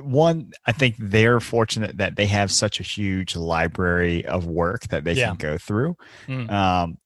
[0.00, 5.04] one i think they're fortunate that they have such a huge library of work that
[5.04, 5.28] they yeah.
[5.28, 5.94] can go through
[6.26, 6.50] mm.
[6.50, 6.96] um,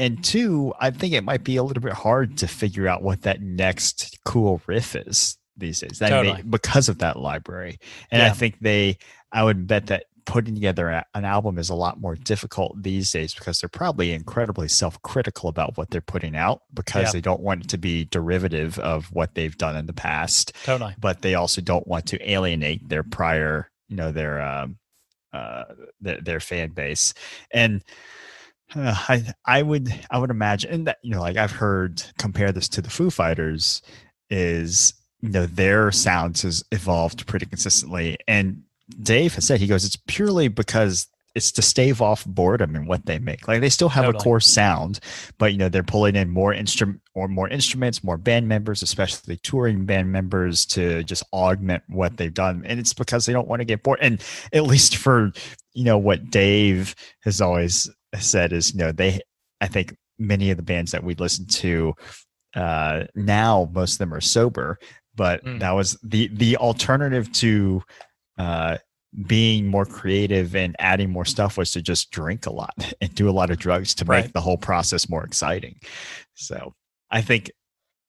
[0.00, 3.22] and two, I think it might be a little bit hard to figure out what
[3.22, 5.98] that next cool riff is these days.
[5.98, 6.36] Totally.
[6.36, 7.78] They, because of that library.
[8.10, 8.28] And yeah.
[8.28, 8.96] I think they,
[9.30, 13.10] I would bet that putting together a, an album is a lot more difficult these
[13.10, 17.12] days because they're probably incredibly self-critical about what they're putting out because yeah.
[17.12, 20.54] they don't want it to be derivative of what they've done in the past.
[20.64, 20.94] Totally.
[20.98, 24.78] But they also don't want to alienate their prior, you know, their um,
[25.32, 25.64] uh,
[26.00, 27.12] their, their fan base.
[27.52, 27.82] And
[28.74, 32.68] uh, I I would I would imagine that you know like I've heard compare this
[32.70, 33.82] to the Foo Fighters
[34.30, 38.16] is you know their sounds has evolved pretty consistently.
[38.28, 38.62] And
[39.02, 43.06] Dave has said he goes it's purely because it's to stave off boredom in what
[43.06, 43.46] they make.
[43.46, 44.20] Like they still have totally.
[44.20, 45.00] a core sound
[45.38, 49.36] but you know they're pulling in more instrument or more instruments more band members especially
[49.38, 52.62] touring band members to just augment what they've done.
[52.66, 53.98] And it's because they don't want to get bored.
[54.00, 55.32] And at least for
[55.72, 59.20] you know what Dave has always said is, you know, they,
[59.60, 61.94] I think many of the bands that we listen to
[62.54, 64.78] uh, now, most of them are sober,
[65.14, 65.60] but mm.
[65.60, 67.82] that was the the alternative to
[68.38, 68.76] uh,
[69.26, 73.28] being more creative and adding more stuff was to just drink a lot and do
[73.28, 74.24] a lot of drugs to right.
[74.24, 75.78] make the whole process more exciting.
[76.34, 76.74] So
[77.10, 77.50] I think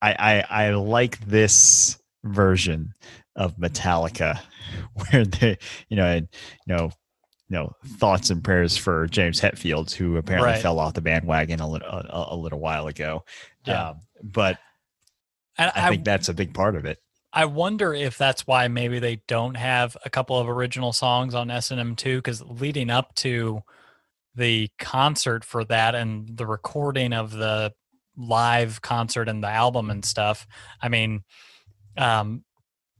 [0.02, 2.94] I, I, I like this version
[3.36, 4.40] of Metallica
[4.94, 5.58] where they,
[5.90, 6.28] you know, and,
[6.66, 6.92] you know,
[7.52, 10.62] you know thoughts and prayers for James Hetfield, who apparently right.
[10.62, 13.26] fell off the bandwagon a little a, a little while ago.
[13.66, 14.58] Yeah, um, but
[15.58, 17.00] I, I think that's a big part of it.
[17.34, 21.52] I wonder if that's why maybe they don't have a couple of original songs on
[21.52, 23.60] S and M two because leading up to
[24.34, 27.74] the concert for that and the recording of the
[28.16, 30.48] live concert and the album and stuff.
[30.82, 31.24] I mean,
[31.98, 32.46] um,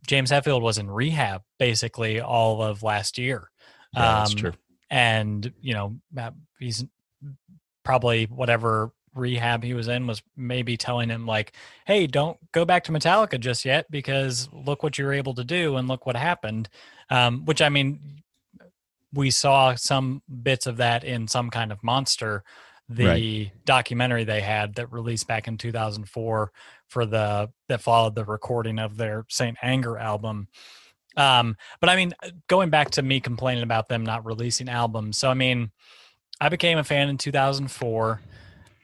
[0.08, 3.51] James Hetfield was in rehab basically all of last year.
[3.94, 4.54] Yeah, that's um, true.
[4.90, 5.98] and you know
[6.60, 6.86] he's
[7.84, 11.52] probably whatever rehab he was in was maybe telling him like
[11.86, 15.44] hey don't go back to metallica just yet because look what you were able to
[15.44, 16.70] do and look what happened
[17.10, 18.00] um, which i mean
[19.14, 22.44] we saw some bits of that in some kind of monster
[22.88, 23.52] the right.
[23.66, 26.52] documentary they had that released back in 2004
[26.88, 30.48] for the that followed the recording of their saint anger album
[31.18, 32.14] um, but I mean,
[32.48, 35.18] going back to me complaining about them not releasing albums.
[35.18, 35.72] So I mean,
[36.40, 38.22] I became a fan in 2004.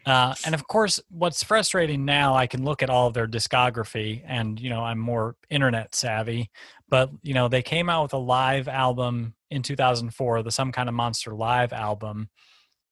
[0.05, 4.23] Uh, and of course, what's frustrating now, I can look at all of their discography,
[4.25, 6.49] and you know, I'm more internet savvy.
[6.87, 10.87] But you know, they came out with a live album in 2004, the Some Kind
[10.87, 12.29] of Monster live album,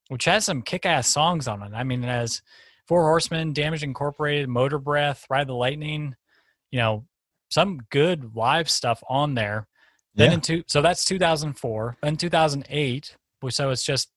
[0.10, 1.71] which has some kick-ass songs on it.
[1.74, 2.41] I mean, it has
[2.86, 6.15] Four Horsemen, Damage Incorporated, Motor Breath, Ride the Lightning.
[6.71, 7.06] You know,
[7.55, 9.65] some good live stuff on there.
[10.13, 10.33] Then yeah.
[10.35, 11.97] in two, so that's 2004.
[12.03, 13.15] Then 2008,
[13.49, 14.09] so it's just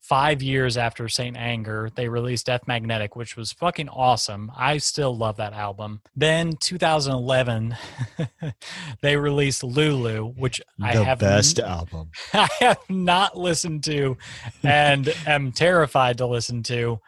[0.00, 4.52] five years after Saint Anger, they released Death Magnetic, which was fucking awesome.
[4.56, 6.00] I still love that album.
[6.14, 7.76] Then 2011,
[9.02, 12.10] they released Lulu, which the I have best n- album.
[12.32, 14.16] I have not listened to,
[14.62, 17.00] and am terrified to listen to.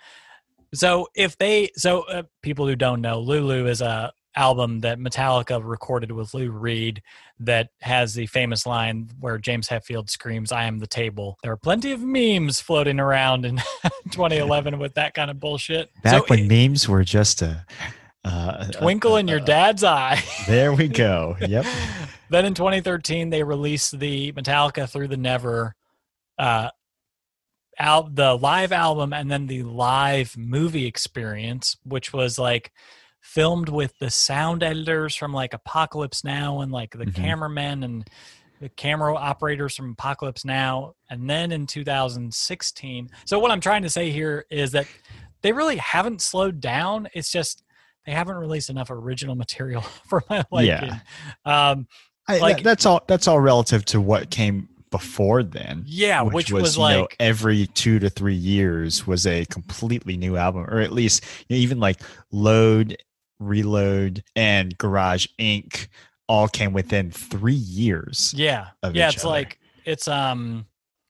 [0.74, 5.60] So if they, so uh, people who don't know, Lulu is a album that Metallica
[5.62, 7.02] recorded with Lou Reed
[7.40, 11.38] that has the famous line where James Hetfield screams, I am the table.
[11.42, 13.56] There are plenty of memes floating around in
[14.10, 15.90] 2011 with that kind of bullshit.
[16.02, 17.64] Back so when it, memes were just a.
[18.24, 20.22] Uh, twinkle in your dad's eye.
[20.46, 21.36] there we go.
[21.40, 21.66] Yep.
[22.30, 25.74] then in 2013, they released the Metallica Through the Never
[26.38, 26.70] uh,
[27.78, 32.70] out the live album and then the live movie experience, which was like
[33.22, 37.22] filmed with the sound editors from like Apocalypse Now and like the mm-hmm.
[37.22, 38.10] cameramen and
[38.60, 40.94] the camera operators from Apocalypse Now.
[41.08, 43.10] And then in 2016.
[43.24, 44.86] So, what I'm trying to say here is that
[45.40, 47.08] they really haven't slowed down.
[47.14, 47.62] It's just
[48.04, 50.90] they haven't released enough original material for my liking.
[51.46, 51.70] Yeah.
[51.70, 51.86] Um,
[52.28, 53.02] I, like, that's all.
[53.08, 55.82] That's all relative to what came before then.
[55.86, 60.16] Yeah, which, which was, was like know, every two to three years was a completely
[60.16, 62.96] new album, or at least you know, even like Load
[63.46, 65.88] Reload, and Garage Inc.
[66.28, 68.34] all came within three years.
[68.36, 69.08] Yeah, yeah.
[69.08, 69.28] It's other.
[69.28, 70.66] like it's um,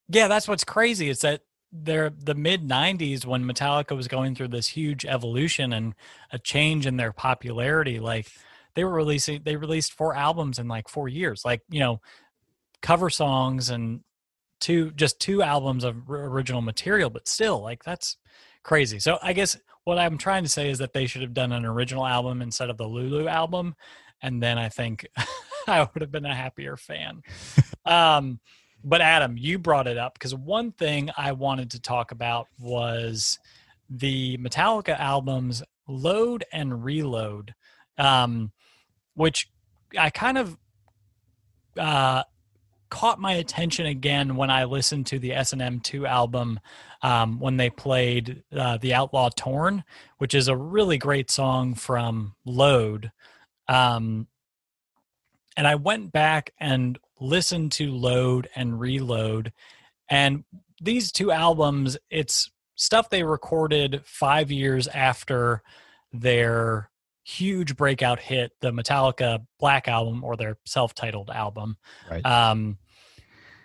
[0.08, 0.28] yeah.
[0.28, 1.10] That's what's crazy.
[1.10, 1.42] It's that
[1.72, 5.94] they're the mid 90s when metallica was going through this huge evolution and
[6.30, 8.30] a change in their popularity like
[8.74, 12.00] they were releasing they released four albums in like four years like you know
[12.82, 14.00] cover songs and
[14.60, 18.18] two just two albums of original material but still like that's
[18.62, 21.52] crazy so i guess what I'm trying to say is that they should have done
[21.52, 23.74] an original album instead of the Lulu album,
[24.22, 25.06] and then I think
[25.66, 27.22] I would have been a happier fan.
[27.84, 28.40] um,
[28.84, 33.38] but Adam, you brought it up because one thing I wanted to talk about was
[33.88, 37.54] the Metallica albums Load and Reload,
[37.98, 38.52] um,
[39.14, 39.48] which
[39.98, 40.56] I kind of
[41.78, 42.22] uh,
[42.92, 46.60] caught my attention again when I listened to the S&M 2 album
[47.00, 49.82] um, when they played uh, The Outlaw Torn,
[50.18, 53.10] which is a really great song from Load.
[53.66, 54.26] Um,
[55.56, 59.54] and I went back and listened to Load and Reload.
[60.10, 60.44] And
[60.82, 65.62] these two albums, it's stuff they recorded five years after
[66.12, 66.90] their
[67.24, 71.78] huge breakout hit, the Metallica Black Album or their self titled album.
[72.10, 72.26] Right.
[72.26, 72.76] Um,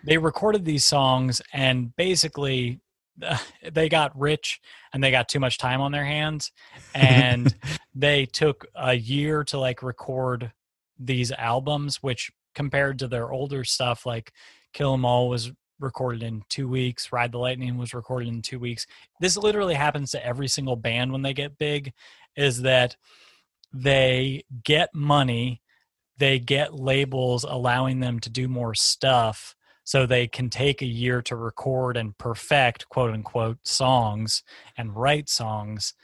[0.04, 2.80] they recorded these songs and basically
[3.22, 3.38] uh,
[3.72, 4.60] they got rich
[4.92, 6.52] and they got too much time on their hands
[6.94, 7.54] and
[7.94, 10.52] they took a year to like record
[10.98, 14.32] these albums which compared to their older stuff like
[14.72, 18.58] kill 'em all was recorded in two weeks ride the lightning was recorded in two
[18.58, 18.86] weeks.
[19.20, 21.92] This literally happens to every single band when they get big
[22.36, 22.96] is that
[23.72, 25.62] they get money
[26.18, 29.54] they get labels allowing them to do more stuff
[29.88, 34.42] so they can take a year to record and perfect quote unquote songs
[34.76, 35.94] and write songs.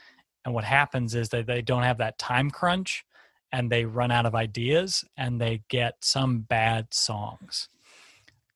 [0.43, 3.05] And what happens is that they don't have that time crunch
[3.51, 7.69] and they run out of ideas and they get some bad songs.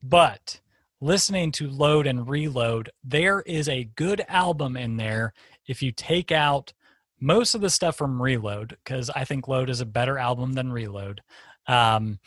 [0.02, 0.62] But
[1.00, 5.34] listening to load and reload there is a good album in there
[5.68, 6.74] if you take out
[7.22, 10.72] most of the stuff from reload because i think load is a better album than
[10.72, 11.22] reload.
[11.68, 12.18] Um,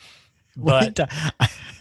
[0.55, 0.99] but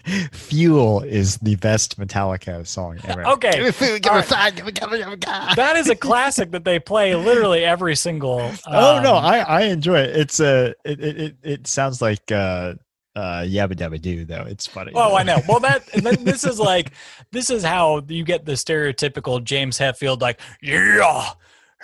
[0.32, 3.26] Fuel is the best Metallica song ever.
[3.32, 3.52] Okay.
[3.52, 5.96] Give me food, give me fire, give me, give me, give me That is a
[5.96, 10.16] classic that they play literally every single um, Oh no, um, I I enjoy it.
[10.16, 12.74] It's a uh, it, it it it sounds like uh
[13.14, 14.46] uh, Yabba Dabba Doo, though.
[14.48, 14.92] It's funny.
[14.94, 15.38] Oh, I know.
[15.46, 15.86] Well, that
[16.24, 16.92] this is like
[17.30, 21.32] this is how you get the stereotypical James Hetfield, like, yeah,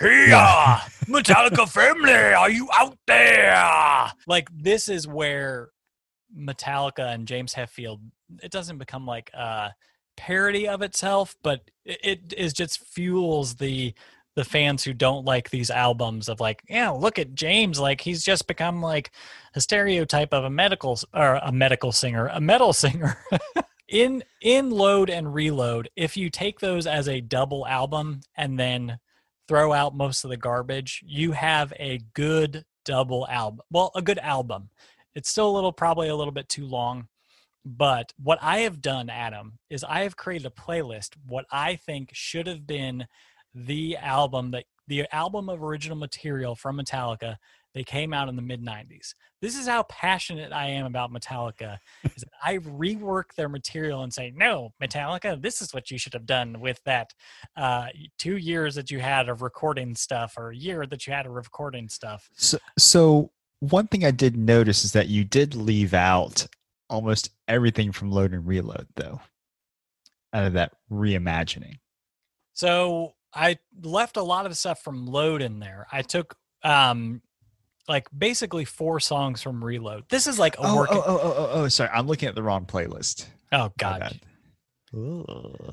[0.01, 4.11] yeah, Metallica family, are you out there?
[4.27, 5.69] Like, this is where
[6.37, 7.99] Metallica and James Hetfield,
[8.41, 9.71] it doesn't become like a
[10.17, 13.93] parody of itself, but it, is just fuels the
[14.35, 18.23] the fans who don't like these albums of like, yeah, look at James, like he's
[18.23, 19.11] just become like
[19.55, 23.17] a stereotype of a medical or a medical singer, a metal singer.
[23.87, 28.99] in in load and reload, if you take those as a double album and then
[29.47, 33.61] throw out most of the garbage, you have a good double album.
[33.71, 34.69] Well, a good album.
[35.19, 37.09] It's still a little probably a little bit too long.
[37.65, 42.11] But what I have done, Adam, is I have created a playlist what I think
[42.13, 43.05] should have been
[43.53, 47.35] the album that the album of original material from Metallica
[47.75, 49.13] they came out in the mid 90s.
[49.41, 51.77] This is how passionate I am about Metallica.
[52.15, 56.13] is that I rework their material and say, "No, Metallica, this is what you should
[56.13, 57.13] have done with that
[57.55, 61.25] uh, 2 years that you had of recording stuff or a year that you had
[61.25, 65.93] of recording stuff." So so one thing I did notice is that you did leave
[65.93, 66.47] out
[66.89, 69.21] almost everything from Load and Reload though
[70.33, 71.79] out of that reimagining.
[72.53, 75.87] So I left a lot of stuff from Load in there.
[75.91, 77.21] I took um
[77.87, 80.05] like basically four songs from Reload.
[80.09, 80.89] This is like a oh, work.
[80.91, 81.89] oh, oh, oh, oh, oh, sorry.
[81.93, 83.25] I'm looking at the wrong playlist.
[83.51, 84.19] Oh God.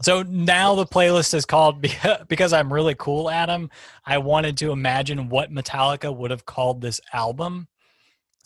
[0.03, 1.87] So now the playlist is called
[2.28, 3.70] because I'm really cool, Adam.
[4.05, 7.68] I wanted to imagine what Metallica would have called this album.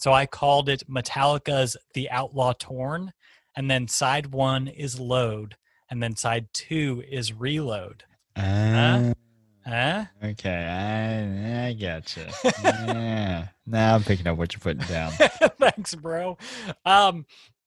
[0.00, 3.12] So I called it Metallica's The Outlaw Torn.
[3.54, 5.56] And then side one is Load.
[5.90, 8.04] And then side two is Reload.
[8.34, 9.12] Uh,
[9.66, 10.06] Huh?
[10.24, 12.32] okay, I, I gotcha.
[12.64, 13.48] yeah.
[13.66, 15.12] Now I'm picking up what you're putting down.
[15.60, 16.38] Thanks, bro.
[16.86, 17.26] Um,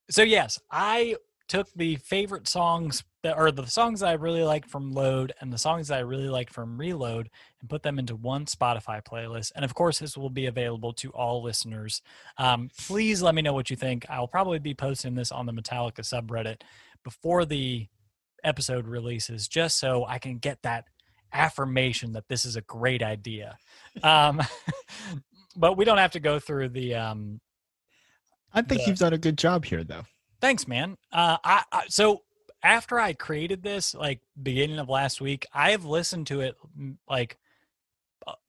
[0.09, 1.17] so yes, I
[1.47, 5.51] took the favorite songs that or the songs that I really like from Load and
[5.51, 7.29] the songs that I really like from Reload
[7.61, 9.51] and put them into one Spotify playlist.
[9.55, 12.01] And of course, this will be available to all listeners.
[12.37, 14.05] Um, please let me know what you think.
[14.09, 16.61] I'll probably be posting this on the Metallica subreddit
[17.03, 17.87] before the
[18.43, 20.85] episode releases, just so I can get that
[21.31, 23.57] affirmation that this is a great idea.
[24.03, 24.41] Um,
[25.55, 26.95] but we don't have to go through the.
[26.95, 27.39] Um,
[28.53, 30.03] I think The- you've done a good job here, though.
[30.41, 30.97] thanks, man.
[31.11, 32.21] Uh, I, I so
[32.63, 37.37] after I created this, like beginning of last week, I've listened to it mm, like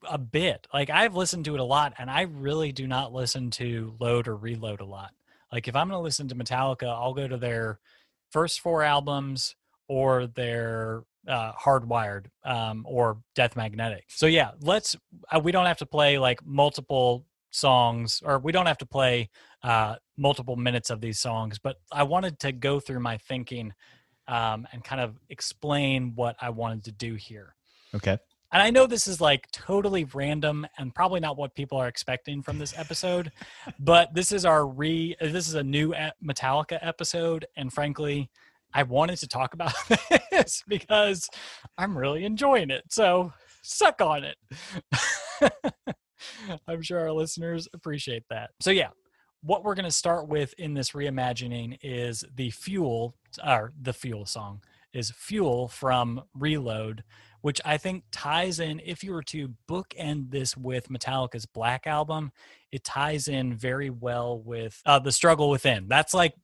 [0.09, 0.67] a, bit.
[0.73, 4.29] Like I've listened to it a lot, and I really do not listen to load
[4.29, 5.11] or reload a lot.
[5.53, 7.81] Like if I'm going to listen to Metallica, I'll go to their
[8.31, 9.57] first four albums
[9.89, 14.05] or their uh, Hardwired um, or Death Magnetic.
[14.09, 14.97] So yeah, let's.
[15.31, 19.31] Uh, we don't have to play like multiple songs, or we don't have to play
[19.63, 21.59] uh, multiple minutes of these songs.
[21.59, 23.73] But I wanted to go through my thinking
[24.29, 27.55] um, and kind of explain what I wanted to do here.
[27.95, 28.19] Okay.
[28.53, 32.41] And I know this is like totally random and probably not what people are expecting
[32.41, 33.33] from this episode,
[33.81, 35.17] but this is our re.
[35.21, 35.93] This is a new
[36.25, 38.31] Metallica episode, and frankly,
[38.73, 39.73] I wanted to talk about
[40.31, 41.29] this because
[41.79, 42.85] I'm really enjoying it.
[42.91, 44.37] So suck on it.
[46.69, 48.51] I'm sure our listeners appreciate that.
[48.61, 48.91] So yeah,
[49.45, 53.15] what we're going to start with in this reimagining is the fuel,
[53.47, 54.63] or the fuel song
[54.95, 57.05] is fuel from Reload,
[57.43, 58.81] which I think ties in.
[58.85, 62.33] If you were to bookend this with Metallica's Black album,
[62.73, 65.89] it ties in very well with uh, the struggle within.
[65.89, 66.35] That's like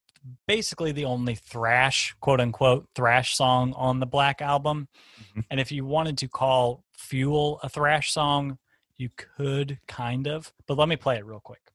[0.46, 4.88] basically the only thrash, quote unquote, thrash song on the Black album.
[5.34, 5.44] Mhm.
[5.50, 8.58] And if you wanted to call Fuel a thrash song,
[8.98, 10.52] you could kind of.
[10.66, 11.69] But let me play it real quick.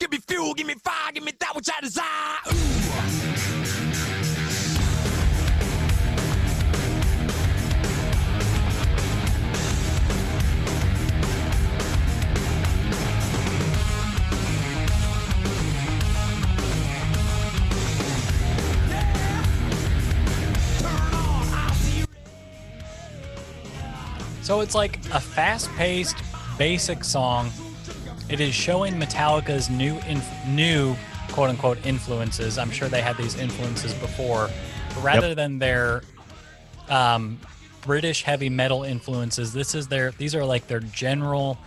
[0.00, 2.04] Give me fuel, give me fire, give me that which I desire.
[24.42, 26.16] So it's like a fast paced,
[26.58, 27.50] basic song.
[28.28, 30.96] It is showing Metallica's new, inf- new
[31.32, 32.58] quote unquote influences.
[32.58, 34.48] I'm sure they had these influences before.
[35.00, 36.02] Rather than their
[36.88, 37.38] um,
[37.82, 41.58] British heavy metal influences, this is their, these are like their general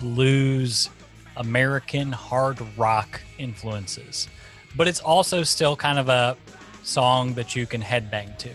[0.00, 0.90] blues,
[1.36, 4.28] American hard rock influences.
[4.74, 6.36] But it's also still kind of a
[6.82, 8.50] song that you can headbang to.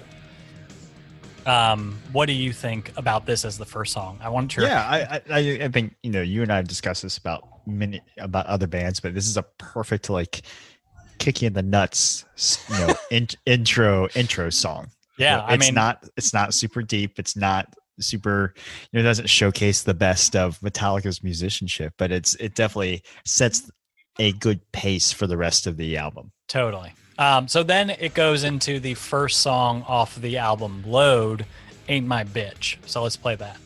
[1.48, 4.20] Um, what do you think about this as the first song?
[4.22, 7.04] I want your Yeah, I, I I- think you know you and I have discussed
[7.04, 10.42] this about many about other bands, but this is a perfect like
[11.20, 12.26] kicking in the nuts,
[12.70, 14.90] you know, in, intro intro song.
[15.18, 17.18] Yeah, it's I mean, not it's not super deep.
[17.18, 18.54] It's not super
[18.92, 23.72] you know it doesn't showcase the best of Metallica's musicianship, but it's it definitely sets
[24.20, 26.32] a good pace for the rest of the album.
[26.48, 26.92] Totally.
[27.20, 31.46] Um, so then it goes into the first song off the album, Load,
[31.88, 32.78] Ain't My Bitch.
[32.86, 33.58] So let's play that.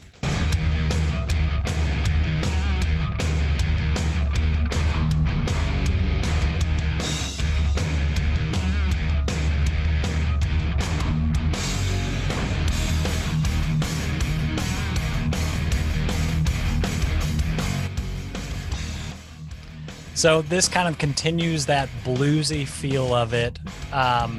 [20.21, 23.57] So this kind of continues that bluesy feel of it.
[23.91, 24.37] Um,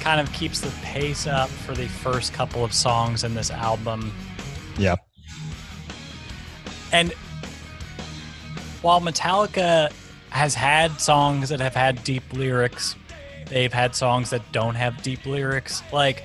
[0.00, 4.14] kind of keeps the pace up for the first couple of songs in this album.
[4.76, 4.96] Yeah.
[6.92, 7.14] And
[8.82, 9.90] while Metallica
[10.28, 12.96] has had songs that have had deep lyrics,
[13.46, 15.82] they've had songs that don't have deep lyrics.
[15.94, 16.24] Like,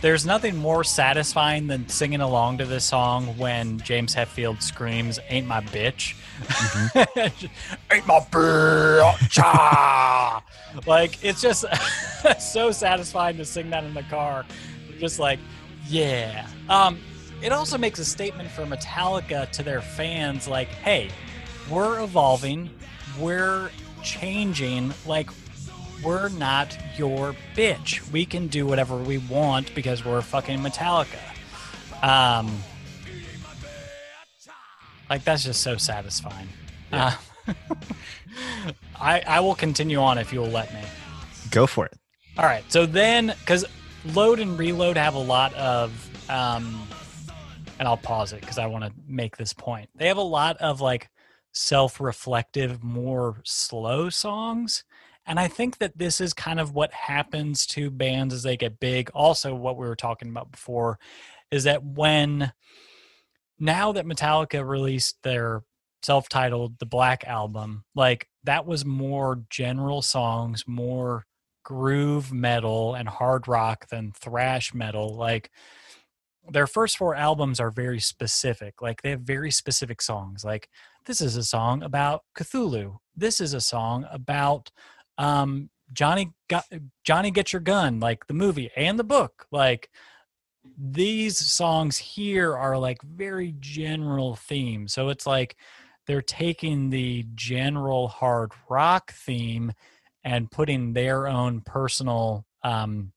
[0.00, 5.46] there's nothing more satisfying than singing along to this song when James Hetfield screams, Ain't
[5.46, 6.14] my bitch.
[7.90, 9.38] Ain't my bitch.
[9.38, 10.42] ah."
[10.86, 11.64] like, it's just
[12.38, 14.44] so satisfying to sing that in the car.
[14.98, 15.38] Just like,
[15.88, 16.46] yeah.
[16.68, 16.98] Um,
[17.42, 21.10] it also makes a statement for Metallica to their fans like, hey,
[21.70, 22.70] we're evolving,
[23.18, 23.70] we're
[24.02, 25.30] changing, like,
[26.06, 28.08] we're not your bitch.
[28.12, 31.18] We can do whatever we want because we're fucking Metallica.
[32.00, 32.60] Um,
[35.10, 36.48] like that's just so satisfying.
[36.92, 37.16] Uh,
[39.00, 40.80] I I will continue on if you'll let me.
[41.50, 41.98] Go for it.
[42.38, 42.64] All right.
[42.70, 43.64] So then, because
[44.04, 45.90] load and reload have a lot of,
[46.30, 46.86] um,
[47.78, 49.88] and I'll pause it because I want to make this point.
[49.96, 51.08] They have a lot of like
[51.52, 54.84] self-reflective, more slow songs,
[55.26, 58.80] and I think that this is kind of what happens to bands as they get
[58.80, 59.10] big.
[59.14, 60.98] Also, what we were talking about before
[61.50, 62.52] is that when
[63.58, 65.62] now that Metallica released their
[66.02, 71.24] self-titled The Black album, like that was more general songs, more
[71.64, 75.16] groove metal and hard rock than thrash metal.
[75.16, 75.50] Like
[76.48, 78.80] their first four albums are very specific.
[78.80, 80.44] Like they have very specific songs.
[80.44, 80.68] Like
[81.06, 82.98] this is a song about Cthulhu.
[83.16, 84.70] This is a song about
[85.18, 86.64] um, Johnny got
[87.04, 89.46] Johnny Get Your Gun, like the movie and the book.
[89.50, 89.90] Like
[90.78, 94.92] these songs here are like very general themes.
[94.92, 95.56] So it's like
[96.06, 99.72] they're taking the general hard rock theme
[100.24, 103.12] and putting their own personal um,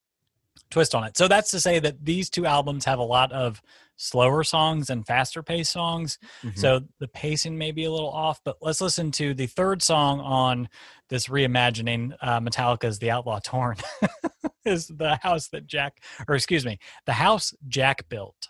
[0.70, 1.18] twist on it.
[1.18, 3.62] So that's to say that these two albums have a lot of
[4.00, 6.18] slower songs and faster paced songs.
[6.56, 10.22] So the pacing may be a little off, but let's listen to the third song
[10.22, 10.70] on
[11.10, 13.76] this reimagining uh, Metallica's The Outlaw Torn
[14.66, 18.48] is the house that Jack, or excuse me, the house Jack built.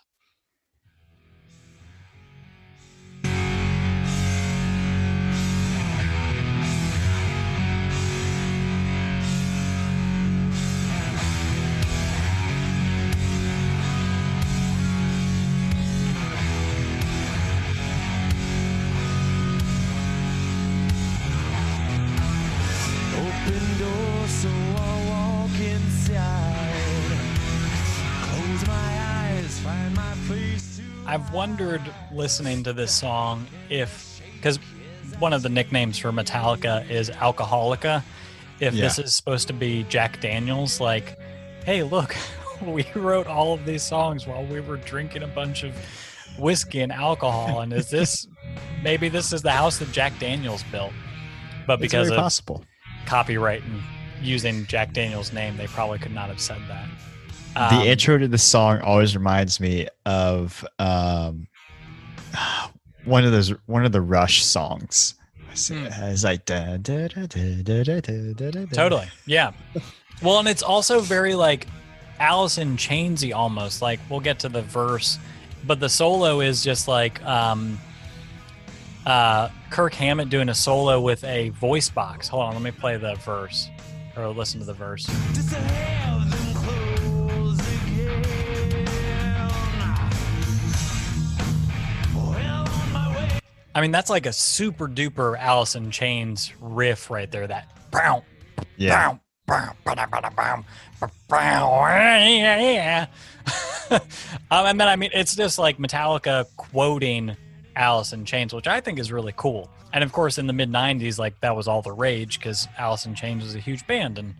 [31.10, 31.82] I've wondered
[32.12, 34.60] listening to this song if, because
[35.18, 38.04] one of the nicknames for Metallica is Alcoholica,
[38.60, 41.18] if this is supposed to be Jack Daniels, like,
[41.64, 42.14] hey, look,
[42.62, 45.74] we wrote all of these songs while we were drinking a bunch of
[46.38, 47.62] whiskey and alcohol.
[47.62, 48.28] And is this,
[48.84, 50.92] maybe this is the house that Jack Daniels built?
[51.66, 52.64] But because of possible.
[53.06, 53.82] copyright and
[54.22, 56.88] using Jack Daniels' name, they probably could not have said that.
[57.56, 61.48] Um, the intro to the song always reminds me of um,
[63.04, 65.14] one of those one of the Rush songs.
[65.66, 65.86] Hmm.
[65.90, 67.26] It's like da, da, da,
[68.72, 69.50] totally, yeah.
[70.22, 71.66] well, and it's also very like
[72.20, 73.82] Alice in Chainsy almost.
[73.82, 75.18] Like we'll get to the verse,
[75.66, 77.80] but the solo is just like um,
[79.06, 82.28] uh, Kirk Hammett doing a solo with a voice box.
[82.28, 83.68] Hold on, let me play the verse
[84.16, 85.08] or listen to the verse.
[93.74, 97.46] I mean, that's like a super duper Alice in Chains riff right there.
[97.46, 98.24] That bow,
[98.76, 99.12] Yeah.
[99.12, 100.64] bow, bow, ba-da, ba-da, bow,
[101.00, 103.06] ba- bow, yeah.
[103.90, 104.00] um,
[104.66, 107.36] and then I mean, it's just like Metallica quoting
[107.76, 109.70] Alice in Chains, which I think is really cool.
[109.92, 113.06] and of course, in the mid '90s, like that was all the rage because Alice
[113.06, 114.34] in Chains was a huge band, and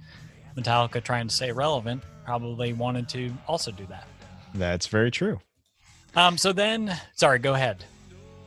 [0.57, 4.07] Metallica, trying to stay relevant, probably wanted to also do that.
[4.55, 5.41] That's very true.
[6.17, 7.85] Um, so then, sorry, go ahead.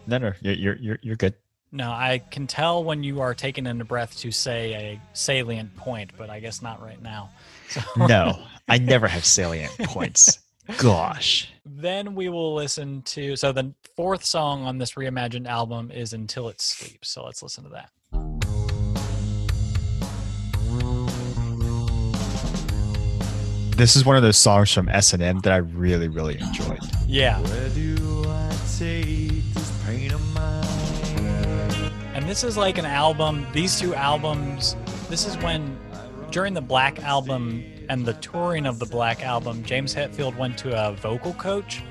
[0.07, 1.33] No, no, you're you're you're, you're good.
[1.71, 5.75] No, I can tell when you are taking in a breath to say a salient
[5.75, 7.31] point, but I guess not right now.
[7.69, 10.39] So No, I never have salient points.
[10.77, 11.49] Gosh.
[11.65, 13.35] then we will listen to.
[13.35, 17.63] So the fourth song on this reimagined album is "Until It Sleeps." So let's listen
[17.65, 17.89] to that.
[23.75, 26.79] This is one of those songs from S and M that I really, really enjoyed.
[27.07, 27.39] Yeah,
[29.86, 31.91] Where do I take this pain of mine?
[32.15, 33.45] and this is like an album.
[33.53, 34.75] These two albums.
[35.09, 35.77] This is when
[36.31, 40.75] during the Black Album and the touring of the Black Album, James Hetfield went to
[40.89, 41.81] a vocal coach.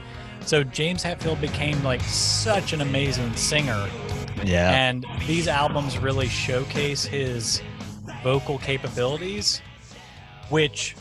[0.44, 3.88] So James Hetfield became like such an amazing singer
[4.44, 4.70] Yeah.
[4.72, 7.62] and these albums really showcase his
[8.24, 9.60] vocal capabilities
[10.48, 10.96] which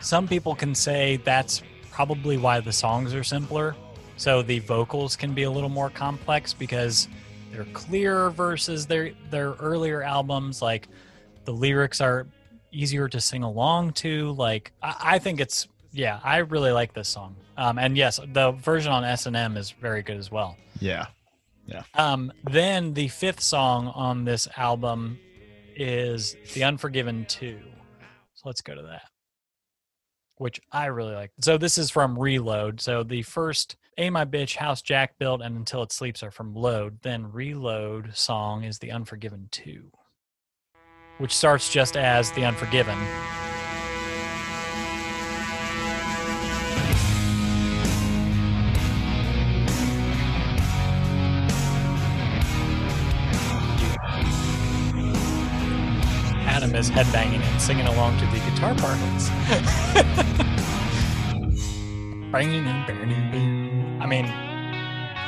[0.00, 1.62] some people can say that's
[1.92, 3.76] probably why the songs are simpler
[4.16, 7.08] so the vocals can be a little more complex because
[7.52, 10.88] they're clearer versus their their earlier albums like
[11.44, 12.26] the lyrics are
[12.72, 17.08] easier to sing along to like i, I think it's yeah i really like this
[17.08, 21.06] song um, and yes the version on s&m is very good as well yeah.
[21.66, 21.82] Yeah.
[21.94, 25.18] Um, then the fifth song on this album
[25.74, 27.58] is The Unforgiven 2.
[28.34, 29.02] So let's go to that,
[30.38, 31.32] which I really like.
[31.40, 32.80] So this is from Reload.
[32.80, 36.54] So the first A My Bitch, House Jack Built, and Until It Sleeps are from
[36.54, 36.98] Load.
[37.02, 39.90] Then Reload song is The Unforgiven 2,
[41.18, 42.98] which starts just as The Unforgiven.
[56.76, 59.30] Is headbanging and singing along to the guitar parts.
[62.32, 64.26] I mean,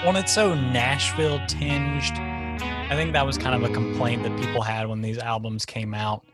[0.04, 2.12] when it's so Nashville tinged,
[2.90, 5.94] I think that was kind of a complaint that people had when these albums came
[5.94, 6.24] out,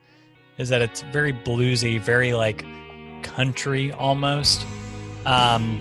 [0.59, 2.65] is that it's very bluesy, very like
[3.23, 4.67] country almost.
[5.27, 5.81] Um,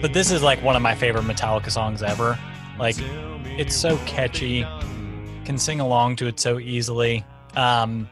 [0.00, 2.38] but this is like one of my favorite Metallica songs ever.
[2.78, 2.96] Like,
[3.58, 4.66] it's so catchy,
[5.44, 7.24] can sing along to it so easily.
[7.56, 8.08] Um,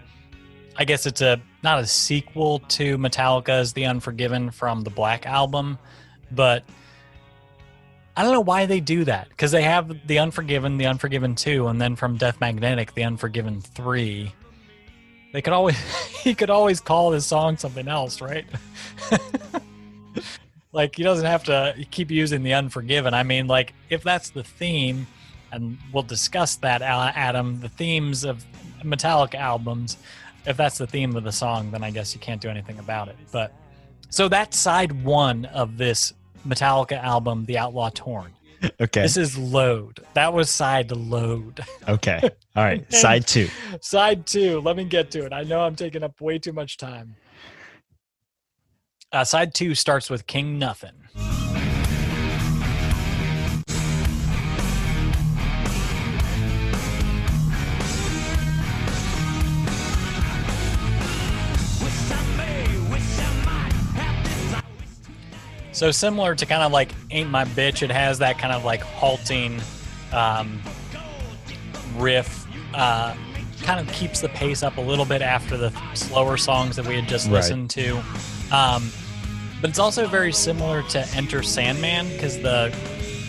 [0.76, 5.78] I guess it's a not a sequel to Metallica's The Unforgiven from the Black album,
[6.30, 6.64] but
[8.16, 11.68] I don't know why they do that because they have The Unforgiven, The Unforgiven 2,
[11.68, 14.32] and then from Death Magnetic, The Unforgiven 3.
[15.32, 15.78] They could always
[16.22, 18.46] he could always call this song something else, right?
[20.72, 23.14] like he doesn't have to keep using The Unforgiven.
[23.14, 25.06] I mean, like if that's the theme,
[25.52, 28.44] and we'll discuss that, Adam, the themes of
[28.84, 29.96] Metallica albums.
[30.46, 33.08] If that's the theme of the song, then I guess you can't do anything about
[33.08, 33.16] it.
[33.30, 33.52] But
[34.08, 36.14] so that's side one of this
[36.46, 38.32] Metallica album, The Outlaw Torn.
[38.78, 39.00] Okay.
[39.00, 40.00] This is Load.
[40.12, 41.64] That was side Load.
[41.88, 42.20] Okay.
[42.54, 42.92] All right.
[42.92, 43.48] Side two.
[43.80, 44.60] side two.
[44.60, 45.32] Let me get to it.
[45.32, 47.16] I know I'm taking up way too much time.
[49.12, 50.99] Uh, side two starts with King Nothing.
[65.80, 68.82] So similar to kind of like "Ain't My Bitch," it has that kind of like
[68.82, 69.62] halting
[70.12, 70.60] um,
[71.96, 72.46] riff.
[72.74, 73.14] Uh,
[73.62, 76.96] kind of keeps the pace up a little bit after the slower songs that we
[76.96, 77.36] had just Right.
[77.36, 77.96] listened to.
[78.52, 78.92] Um,
[79.62, 82.76] but it's also very similar to "Enter Sandman" because the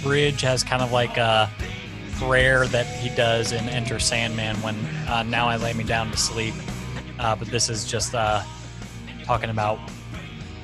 [0.04, 1.50] bridge has kind of like a
[2.20, 4.76] prayer that he does in "Enter Sandman" when
[5.08, 6.56] uh, "Now I lay me down to sleep."
[7.18, 8.44] Uh, but this is just uh,
[9.24, 9.80] talking about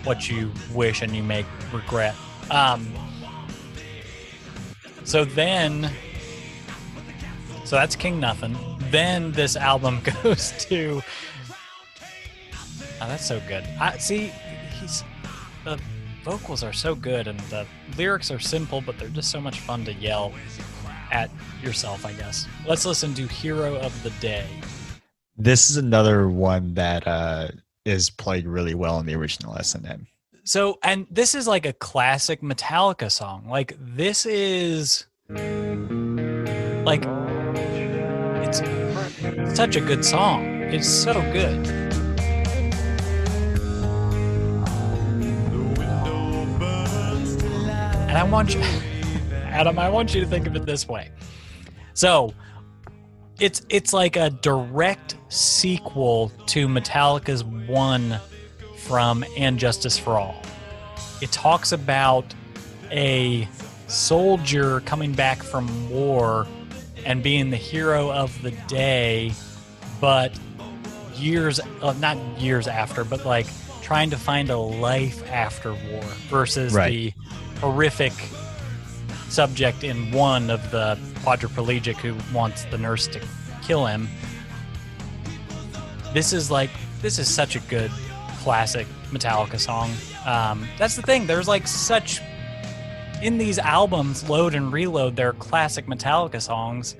[0.07, 2.15] what you wish and you make regret.
[2.49, 2.87] Um,
[5.03, 5.91] so then,
[7.65, 8.57] so that's King Nothing.
[8.89, 11.01] Then this album goes to.
[12.99, 13.63] Oh, that's so good.
[13.79, 14.31] I see.
[14.79, 15.03] He's
[15.63, 15.79] the
[16.23, 17.65] vocals are so good and the
[17.97, 20.33] lyrics are simple, but they're just so much fun to yell
[21.11, 21.29] at
[21.61, 22.05] yourself.
[22.05, 22.47] I guess.
[22.65, 24.47] Let's listen to "Hero of the Day."
[25.35, 27.49] This is another one that uh,
[27.87, 30.07] is played really well in the original S&M.
[30.43, 33.47] So, and this is like a classic Metallica song.
[33.47, 37.05] Like, this is like
[38.43, 38.59] it's
[39.57, 40.45] such a good song.
[40.63, 41.65] It's so good.
[48.07, 48.61] And I want you,
[49.33, 51.11] Adam, I want you to think of it this way.
[51.93, 52.33] So,
[53.39, 58.19] it's it's like a direct sequel to Metallica's one
[58.77, 60.41] from And Justice for All.
[61.21, 62.33] It talks about
[62.91, 63.47] a
[63.87, 66.47] soldier coming back from war
[67.05, 69.33] and being the hero of the day,
[70.01, 70.37] but
[71.15, 73.47] years, uh, not years after, but like
[73.81, 76.89] trying to find a life after war versus Right.
[76.91, 77.13] the
[77.61, 78.13] horrific
[79.29, 83.21] subject in one of the quadriplegic who wants the nurse to
[83.61, 84.07] kill him.
[86.13, 86.69] This is like
[87.01, 87.91] this is such a good
[88.39, 89.91] classic Metallica song.
[90.25, 91.27] Um, that's the thing.
[91.27, 92.21] There's like such
[93.21, 95.15] in these albums, load and reload.
[95.15, 96.95] They're classic Metallica songs.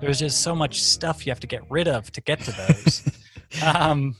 [0.00, 3.02] There's just so much stuff you have to get rid of to get to those.
[3.62, 4.16] um,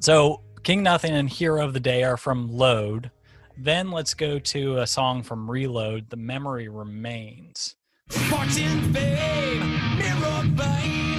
[0.00, 3.10] so King Nothing and Hero of the Day are from Load.
[3.56, 7.76] Then let's go to a song from Reload, The Memory Remains.
[8.08, 8.90] Fame,
[9.98, 11.11] mirror vain,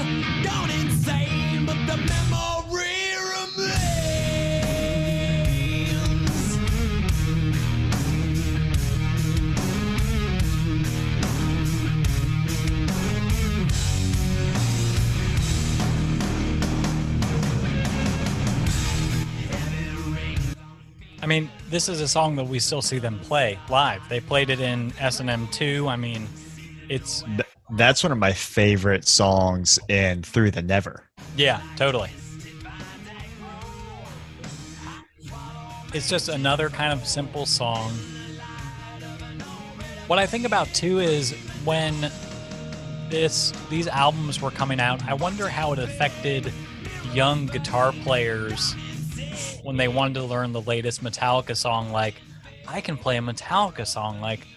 [21.24, 24.02] I mean, this is a song that we still see them play live.
[24.10, 25.88] They played it in S&M 2.
[25.88, 26.28] I mean,
[26.90, 27.48] it's Th-
[27.78, 31.08] that's one of my favorite songs in Through the Never.
[31.38, 32.10] Yeah, totally.
[35.94, 37.94] It's just another kind of simple song.
[40.08, 41.32] What I think about too is
[41.64, 42.12] when
[43.10, 46.52] this these albums were coming out, I wonder how it affected
[47.14, 48.76] young guitar players
[49.64, 52.16] when they wanted to learn the latest Metallica song like
[52.68, 54.48] I can play a Metallica song like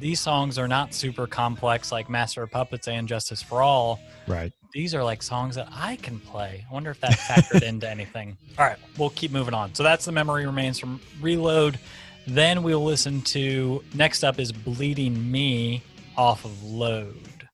[0.00, 4.52] these songs are not super complex like Master of Puppets and Justice for All Right.
[4.74, 6.64] these are like songs that I can play.
[6.68, 8.36] I wonder if that factored into anything.
[8.58, 9.74] All right, we'll keep moving on.
[9.74, 11.78] So that's the memory remains from Reload.
[12.26, 15.82] Then we'll listen to next up is Bleeding Me
[16.16, 17.48] off of Load.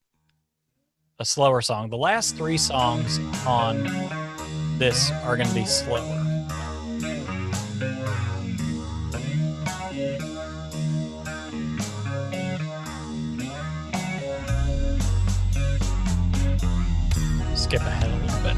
[1.18, 1.90] A slower song.
[1.90, 3.82] The last three songs on
[4.78, 6.17] this are going to be slower.
[17.68, 18.56] Skip ahead a little bit.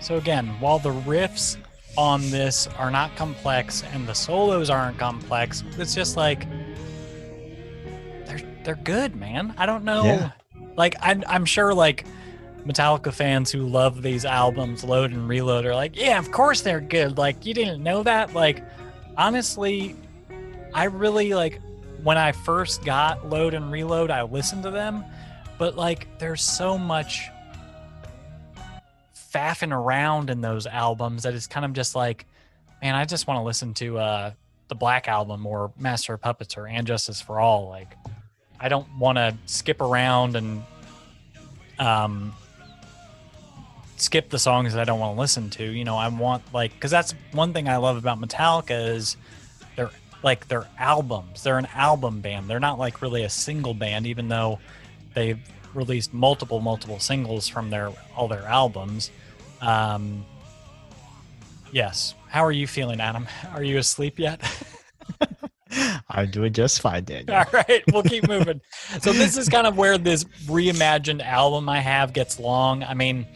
[0.00, 1.56] So again, while the riffs
[1.96, 6.46] on this are not complex and the solos aren't complex, it's just like
[8.64, 9.54] they're good, man.
[9.56, 10.04] I don't know.
[10.04, 10.30] Yeah.
[10.76, 12.04] Like I'm I'm sure like
[12.66, 16.80] Metallica fans who love these albums, Load and Reload, are like, yeah, of course they're
[16.80, 17.18] good.
[17.18, 18.34] Like you didn't know that.
[18.34, 18.62] Like
[19.16, 19.94] honestly,
[20.72, 21.60] I really like
[22.02, 25.04] when I first got Load and Reload, I listened to them,
[25.58, 27.28] but like there's so much
[29.34, 32.26] faffing around in those albums that it's kind of just like,
[32.82, 34.32] man, I just want to listen to uh,
[34.68, 37.68] the Black Album or Master of Puppets or And Justice for All.
[37.68, 37.96] Like,
[38.60, 40.62] I don't want to skip around and
[41.78, 42.34] um,
[43.96, 45.64] skip the songs that I don't want to listen to.
[45.64, 49.16] You know, I want like because that's one thing I love about Metallica is
[49.76, 49.90] they're
[50.22, 51.42] like they're albums.
[51.42, 52.48] They're an album band.
[52.48, 54.58] They're not like really a single band, even though
[55.14, 55.40] they've
[55.74, 59.10] released multiple multiple singles from their all their albums.
[59.60, 60.24] Um,
[61.72, 62.14] yes.
[62.28, 63.28] How are you feeling, Adam?
[63.54, 64.40] Are you asleep yet?
[66.08, 67.36] I'm doing just fine, Daniel.
[67.36, 68.60] All right, we'll keep moving.
[69.00, 72.82] So this is kind of where this reimagined album I have gets long.
[72.82, 73.26] I mean,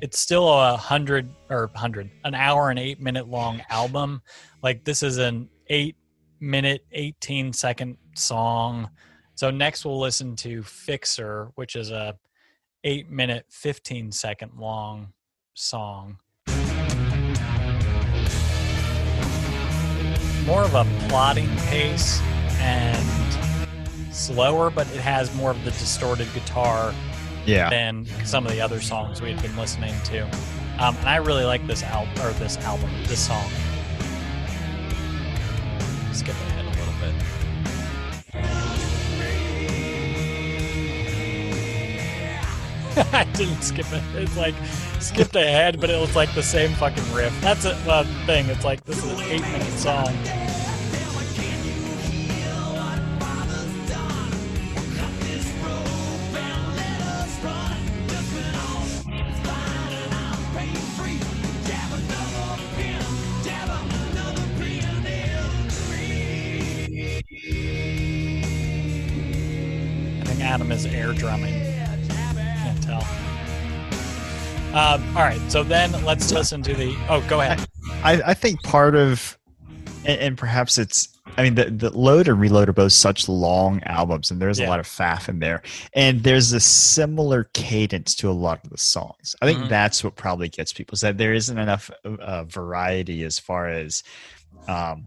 [0.00, 4.20] it's still a hundred or hundred, an hour and eight minute long album.
[4.62, 5.96] Like this is an eight
[6.40, 8.90] minute, eighteen second song.
[9.36, 12.16] So next we'll listen to Fixer, which is a
[12.82, 15.12] eight minute, fifteen second long
[15.54, 16.18] song.
[20.46, 22.20] More of a plotting pace
[22.58, 23.34] and
[24.12, 26.92] slower, but it has more of the distorted guitar
[27.46, 27.70] Yeah.
[27.70, 30.24] than some of the other songs we had been listening to.
[30.78, 33.48] Um, and I really like this album or this album, this song.
[36.12, 38.71] Skip ahead a little bit.
[43.12, 44.02] I didn't skip it.
[44.14, 44.54] It's like
[45.00, 47.32] skipped ahead, but it was like the same fucking riff.
[47.40, 48.46] That's a uh, thing.
[48.48, 50.08] It's like this is an eight minute song.
[70.20, 71.61] I think Adam is air drumming.
[74.74, 76.96] Um, all right, so then let's listen to the.
[77.08, 77.66] Oh, go ahead.
[78.02, 79.38] I, I think part of,
[80.06, 83.82] and, and perhaps it's, I mean, the, the Load and Reload are both such long
[83.84, 84.68] albums, and there's Yeah.
[84.68, 85.62] a lot of faff in there.
[85.94, 89.36] And there's a similar cadence to a lot of the songs.
[89.42, 89.68] I think Mhm.
[89.68, 94.02] that's what probably gets people, is that there isn't enough uh, variety as far as
[94.68, 95.06] um,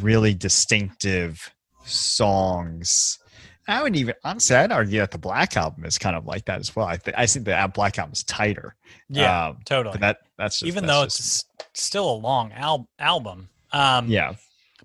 [0.00, 1.50] really distinctive
[1.84, 3.18] songs.
[3.66, 6.60] I would even, honestly, I'd argue that the Black Album is kind of like that
[6.60, 6.86] as well.
[6.86, 8.74] I, th- I think the Black Album is tighter.
[9.08, 9.92] Yeah, Um, totally.
[9.94, 13.48] but that that's just, Even that's though just- it's still a long al- album.
[13.72, 14.34] Um, yeah.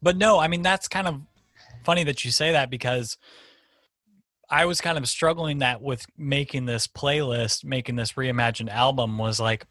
[0.02, 1.22] But no, I mean that's kind of
[1.84, 3.18] funny that you say that because
[4.50, 9.40] I was kind of struggling that with making this playlist, making this reimagined album was
[9.40, 9.66] like,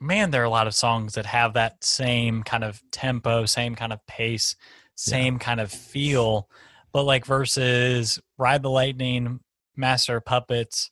[0.00, 3.74] man, there are a lot of songs that have that same kind of tempo, same
[3.74, 4.54] kind of pace,
[4.94, 6.48] same kind of feel,
[6.92, 9.40] but like versus Ride the Lightning,
[9.76, 10.90] Master of Puppets,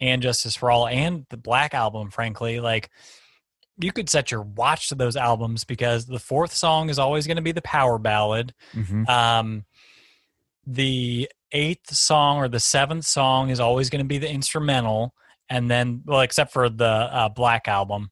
[0.00, 2.90] and Justice for All, and the Black Album, frankly, like
[3.78, 7.36] you could set your watch to those albums because the fourth song is always going
[7.36, 8.54] to be the power ballad.
[8.74, 9.08] Mhm.
[9.08, 9.64] Um,
[10.66, 15.14] the eighth song or the seventh song is always going to be the instrumental,
[15.48, 18.10] and then well, except for the uh, Black album,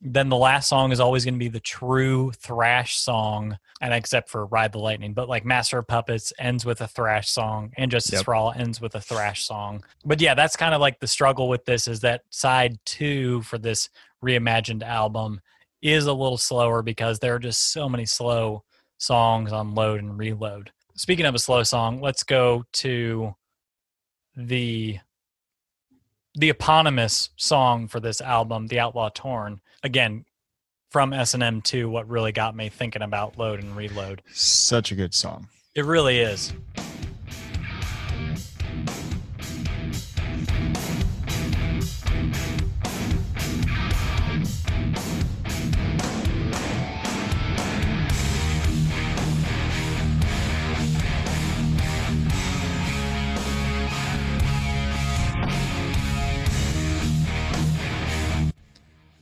[0.00, 4.30] then the last song is always going to be the true thrash song, and except
[4.30, 7.90] for Ride the Lightning, but like Master of Puppets ends with a thrash song, and
[7.90, 8.24] Justice Yep.
[8.24, 9.84] for All ends with a thrash song.
[10.04, 13.58] But yeah, that's kind of like the struggle with this is that side two for
[13.58, 13.90] this
[14.24, 15.40] reimagined album
[15.82, 18.64] is a little slower because there are just so many slow
[18.98, 20.70] songs on load and reload.
[20.96, 23.34] Speaking of a slow song, let's go to
[24.36, 24.98] the
[26.34, 29.60] the eponymous song for this album, The Outlaw Torn.
[29.82, 30.24] Again,
[30.90, 34.22] from S&M 2 what really got me thinking about load and reload.
[34.32, 35.48] Such a good song.
[35.74, 36.52] It really is.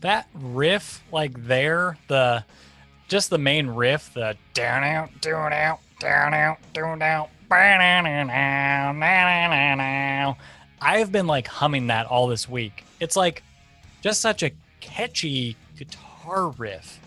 [0.00, 2.44] That riff like there, the
[3.08, 7.30] just the main riff, the down out, down out, down out, down out.
[10.80, 12.84] I've been like humming that all this week.
[13.00, 13.42] It's like
[14.00, 17.00] just such a catchy guitar riff.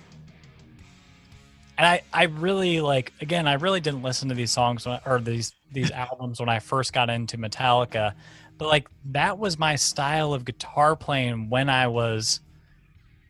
[1.78, 5.20] And I, I really like again, I really didn't listen to these songs when, or
[5.20, 8.14] these these albums when I first got into Metallica,
[8.58, 12.42] but like that was my style of guitar playing when I was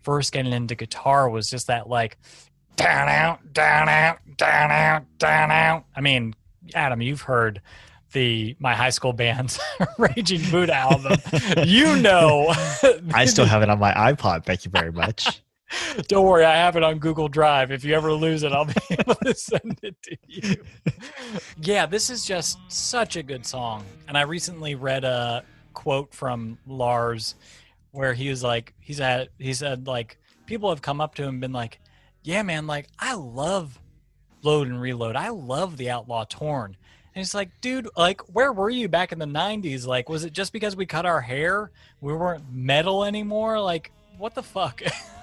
[0.01, 2.17] first getting into guitar was just that like
[2.75, 5.85] down out, down out, down out, down out.
[5.95, 6.35] I mean,
[6.73, 7.61] Adam, you've heard
[8.13, 9.59] the my high school band's
[9.97, 11.17] Raging Buddha album.
[11.65, 12.53] you know,
[13.13, 14.45] I still have it on my iPod.
[14.45, 15.41] Thank you very much.
[16.09, 17.71] Don't worry, I have it on Google Drive.
[17.71, 20.55] If you ever lose it, I'll be able to send it to you.
[21.61, 23.85] yeah, this is just such a good song.
[24.09, 27.35] And I recently read a quote from Lars
[27.91, 31.29] where he was like, he's at, he said, like, people have come up to him
[31.29, 31.79] and been like,
[32.23, 33.79] yeah, man, like, I love
[34.43, 35.15] Load and Reload.
[35.15, 36.75] I love The Outlaw Torn.
[37.13, 39.85] And it's like, dude, like, where were you back in the 90s?
[39.85, 41.71] Like, was it just because we cut our hair?
[41.99, 43.59] We weren't metal anymore?
[43.59, 44.81] Like, what the fuck?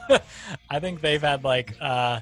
[0.70, 2.20] I think they've had like uh,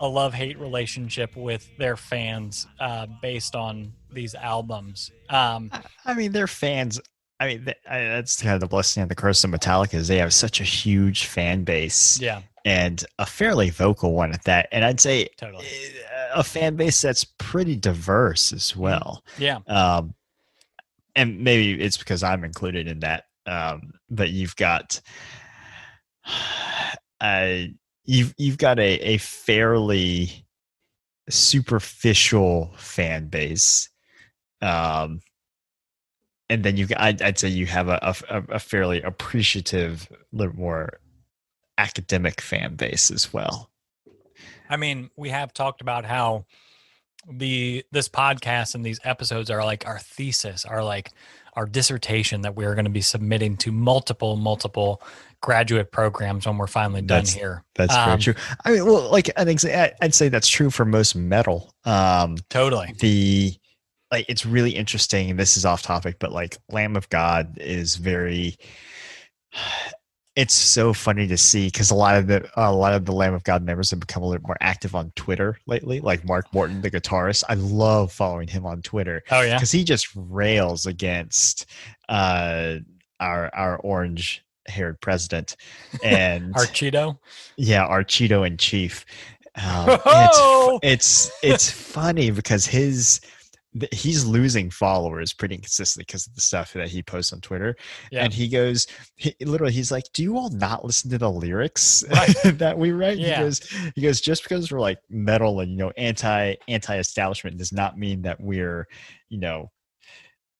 [0.00, 5.10] a love hate relationship with their fans uh, based on these albums.
[5.28, 5.70] Um,
[6.04, 7.00] I mean, they're fans.
[7.40, 10.08] I mean, th- I, that's kind of the blessing and the curse of Metallica is
[10.08, 14.68] they have such a huge fan base yeah, and a fairly vocal one at that.
[14.72, 15.64] And I'd say totally.
[15.64, 19.22] eh, a fan base that's pretty diverse as well.
[19.38, 20.14] Yeah, Um,
[21.14, 23.24] and maybe it's because I'm included in that.
[23.46, 25.00] Um, but you've got,
[27.20, 27.56] uh,
[28.04, 30.44] you've you've got a a fairly
[31.28, 33.88] superficial fan base.
[34.60, 35.20] Um,
[36.50, 41.00] and then you've I'd, I'd say you have a, a, a fairly appreciative, little more
[41.76, 43.70] academic fan base as well.
[44.70, 46.44] I mean, we have talked about how
[47.30, 51.10] the this podcast and these episodes are like our thesis, are like
[51.54, 55.02] our dissertation that we are going to be submitting to multiple, multiple
[55.40, 57.64] graduate programs when we're finally done That's- here.
[57.74, 58.34] That's Um, very true.
[58.64, 61.74] I mean, well, like I think I'd say that's true for most metal.
[61.84, 62.94] Um, Totally.
[63.00, 63.54] the
[64.12, 65.36] like it's really interesting.
[65.36, 68.56] This is off topic, but like Lamb of God is very.
[70.36, 73.34] it's so funny to see because a lot of the a lot of the Lamb
[73.34, 76.00] of God members have become a little more active on Twitter lately.
[76.00, 79.56] Like Mark Morton, the guitarist, I love following him on Twitter Oh yeah.
[79.56, 81.66] because he just rails against
[82.08, 82.76] uh,
[83.18, 85.56] our our orange haired president
[86.04, 87.18] and Our Cheeto.
[87.56, 89.04] yeah, our Cheeto in chief.
[89.56, 90.78] Um, Oh!
[90.84, 93.20] it's it's it's funny because his
[93.80, 97.76] th- he's losing followers pretty consistently because of the stuff that he posts on Twitter.
[98.12, 98.24] Yeah.
[98.24, 102.04] And he goes, he, literally, he's like, "Do you all not listen to the lyrics
[102.10, 102.34] Right.
[102.58, 103.36] that we write?" Yeah.
[103.36, 103.60] He goes,
[103.96, 107.98] he goes, just because we're like metal and you know anti anti establishment does not
[107.98, 108.86] mean that we're,
[109.28, 109.70] you know,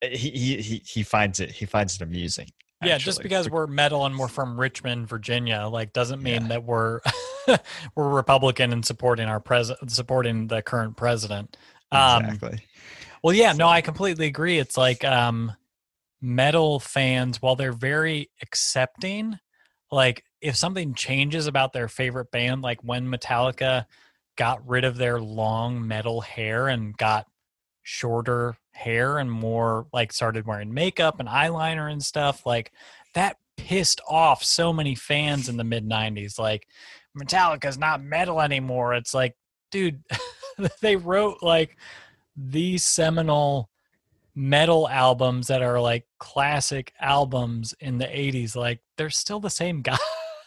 [0.03, 2.49] eh, he he he, he finds it he finds it amusing.
[2.85, 6.49] Yeah, just because we're metal and we're from Richmond, Virginia, like doesn't mean Yeah.
[6.49, 7.01] that we're
[7.97, 11.57] we're Republican and supporting our president, supporting the current president.
[11.91, 12.61] Um, exactly.
[13.23, 14.59] Well, yeah, no, I completely agree.
[14.59, 15.53] It's like um,
[16.21, 19.39] metal fans, while they're very accepting,
[19.91, 23.87] like if something changes about their favorite band, like when Metallica
[24.37, 27.27] got rid of their long metal hair and got
[27.83, 32.73] shorter hair and more like started wearing makeup and eyeliner and stuff, like
[33.15, 36.39] that pissed off so many fans in the mid 90s.
[36.39, 36.67] Like,
[37.19, 38.95] Metallica's not metal anymore.
[38.95, 39.35] It's like,
[39.71, 40.03] dude,
[40.81, 41.77] they wrote like
[42.41, 43.69] these seminal
[44.35, 49.83] metal albums that are like classic albums in the 80s like they're still the same
[49.83, 49.99] guys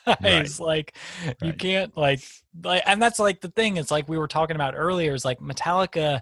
[0.07, 0.59] Right.
[0.59, 0.95] like
[1.43, 2.21] you can't like
[2.63, 5.39] like and that's like the thing it's like we were talking about earlier is like
[5.39, 6.21] metallica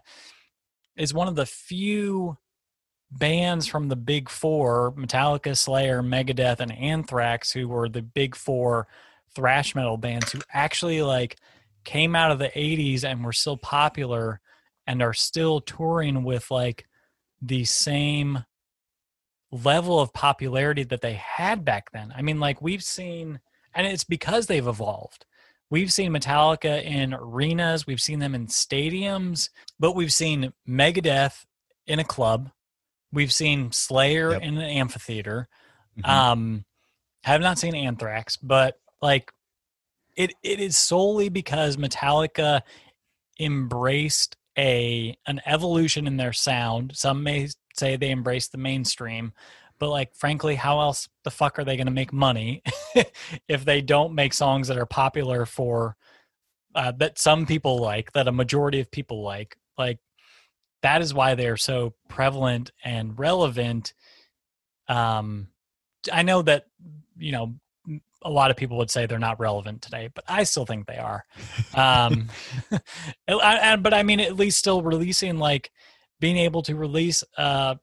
[0.97, 2.37] is one of the few
[3.11, 8.87] bands from the big four metallica slayer megadeth and anthrax who were the big four
[9.35, 11.37] thrash metal bands who actually like
[11.85, 14.41] came out of the 80s and were still popular
[14.89, 16.87] and are still touring with like
[17.39, 18.43] the same
[19.51, 22.11] level of popularity that they had back then.
[22.17, 23.39] I mean, like we've seen,
[23.75, 25.27] and it's because they've evolved.
[25.69, 31.45] We've seen Metallica in arenas, we've seen them in stadiums, but we've seen Megadeth
[31.85, 32.49] in a club,
[33.13, 34.41] we've seen Slayer Yep.
[34.41, 35.47] in an amphitheater.
[35.99, 36.09] Mhm.
[36.09, 36.65] Um,
[37.25, 39.31] have not seen Anthrax, but like
[40.17, 42.63] it it is solely because Metallica
[43.39, 46.91] embraced a an evolution in their sound.
[46.95, 47.47] Some may
[47.77, 49.31] say they embrace the mainstream,
[49.79, 52.61] but like frankly, how else the fuck are they going to make money
[53.47, 55.95] if they don't make songs that are popular for
[56.75, 59.55] uh, that some people like, that a majority of people like?
[59.77, 59.99] Like
[60.81, 63.93] that is why they're so prevalent and relevant.
[64.89, 65.47] Um,
[66.11, 66.65] I know that
[67.17, 67.55] you know
[68.23, 70.97] a lot of people would say they're not relevant today, but I still think they
[70.97, 71.23] are.
[71.75, 72.29] Um,
[73.27, 75.71] I- I- but I mean, at least still releasing like
[76.19, 77.75] being able to release uh,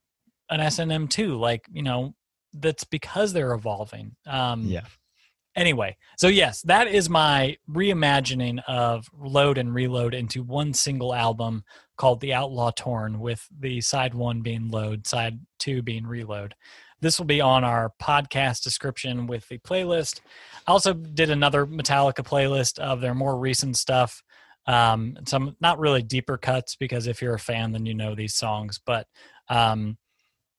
[0.51, 2.15] an S&M two, like you know,
[2.53, 4.17] that's because they're evolving.
[4.27, 4.85] Um, yeah.
[5.55, 11.65] Anyway, so yes, that is my reimagining of Load and Reload into one single album
[11.97, 16.55] called The Outlaw Torn, with the side one being Load, side two being Reload.
[17.01, 20.21] This will be on our podcast description with the playlist.
[20.67, 24.23] I also did another Metallica playlist of their more recent stuff.
[24.67, 28.35] Um, some not really deeper cuts because if you're a fan, then you know these
[28.35, 29.07] songs, but
[29.49, 29.97] um,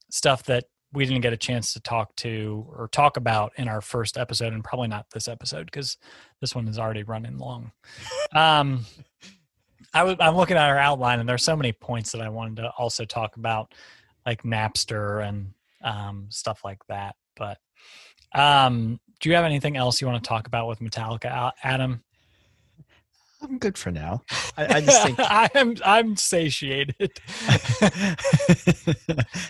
[0.10, 3.82] stuff that we didn't get a chance to talk to or talk about in our
[3.82, 5.98] first episode, and probably not this episode because
[6.40, 7.72] this one is already running long.
[8.34, 8.86] Um,
[9.94, 12.58] I was I'm looking at our outline, and there's so many points that I wanted
[12.58, 13.74] to also talk about,
[14.26, 15.54] like Napster and
[15.84, 17.16] um, stuff like that.
[17.36, 17.58] But
[18.34, 22.04] um, do you have anything else you want to talk about with Metallica, Adam?
[23.42, 24.24] I'm good for now.
[24.58, 27.12] I, I just think I am I'm satiated.
[27.82, 28.16] I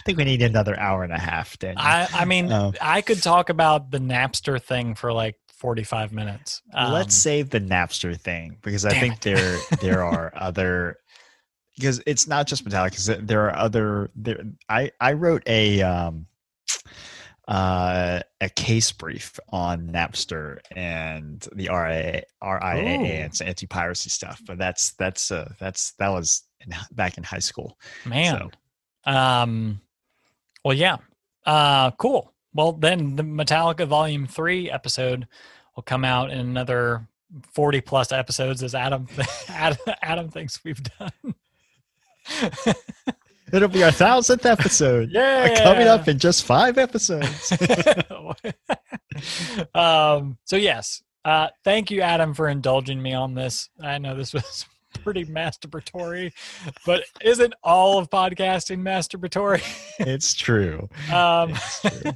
[0.05, 1.81] think we need another hour and a half, Daniel.
[1.81, 2.73] I I mean Oh.
[2.81, 6.61] I could talk about the Napster thing for like 45 minutes.
[6.73, 9.21] Um, Let's save the Napster thing because I think it.
[9.21, 10.97] there there are other
[11.77, 13.25] because it's not just Metallica.
[13.25, 14.09] there are other.
[14.15, 16.25] There, I I wrote a um
[17.47, 23.05] uh a case brief on Napster and the RIA RIAA Ooh.
[23.05, 27.39] and anti piracy stuff, but that's that's uh that's that was in, back in high
[27.39, 27.77] school.
[28.05, 28.49] man.
[29.05, 29.79] Um
[30.65, 30.97] well yeah.
[31.45, 32.33] Uh cool.
[32.53, 35.27] Well then the Metallica volume 3 episode
[35.75, 37.07] will come out in another
[37.53, 39.07] 40 plus episodes as Adam
[39.47, 41.35] Adam, Adam thinks we've done.
[43.53, 45.09] It'll be our thousandth episode.
[45.13, 47.51] Yeah, coming up in just five episodes.
[49.73, 53.69] um, so yes, uh, thank you, Adam, for indulging me on this.
[53.81, 54.65] I know this was
[55.03, 56.33] pretty masturbatory,
[56.85, 59.63] but isn't all of podcasting masturbatory?
[59.99, 60.89] it's true.
[61.13, 62.11] um, It's true.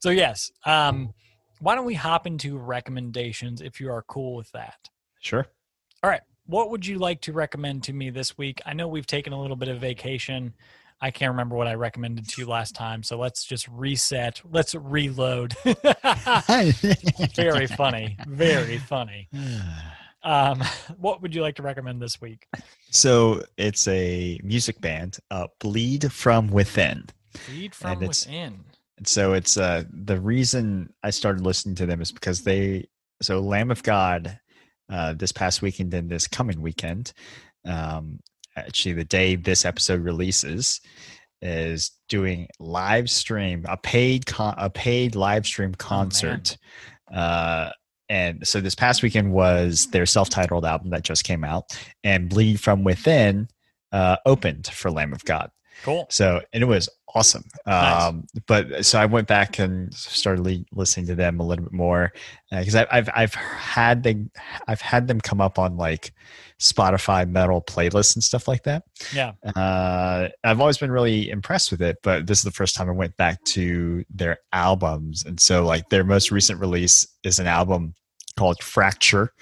[0.00, 1.12] so yes, um,
[1.60, 4.88] why don't we hop into recommendations if you are cool with that?
[5.20, 5.46] Sure.
[6.02, 6.20] All right.
[6.48, 8.62] What would you like to recommend to me this week?
[8.64, 10.54] I know we've taken a little bit of vacation.
[10.98, 13.02] I can't remember what I recommended to you last time.
[13.02, 14.40] So let's just reset.
[14.50, 15.54] Let's reload.
[17.36, 18.16] Very funny.
[18.26, 19.28] Very funny.
[20.24, 20.62] Um,
[20.98, 22.48] what would you like to recommend this week?
[22.90, 27.06] So it's a music band, uh, Bleed from Within.
[27.46, 28.64] Bleed from it's- within.
[28.96, 32.88] And so it's uh the reason I started listening to them is because they
[33.22, 34.40] so Lamb of God
[34.90, 37.12] uh this past weekend and this coming weekend,
[37.64, 38.20] um
[38.56, 40.80] actually the day this episode releases
[41.40, 46.56] is doing live stream a paid con- a paid live stream concert.
[47.14, 47.70] uh
[48.10, 51.64] and so this past weekend was their self-titled album that just came out
[52.02, 53.48] and Bleed from Within
[53.92, 55.50] uh opened for Lamb of God.
[55.84, 56.06] Cool.
[56.10, 57.44] So, and it was awesome.
[57.66, 58.04] Nice.
[58.04, 61.72] Um, but so I went back and started le- listening to them a little bit
[61.72, 62.12] more
[62.50, 64.30] because I I've I've had them
[64.66, 66.12] I've had them come up on like
[66.60, 68.82] Spotify metal playlists and stuff like that.
[69.14, 69.32] Yeah.
[69.56, 72.92] Uh, I've always been really impressed with it, but this is the first time I
[72.92, 77.94] went back to their albums, and so like their most recent release is an album
[78.38, 79.32] called Fracture,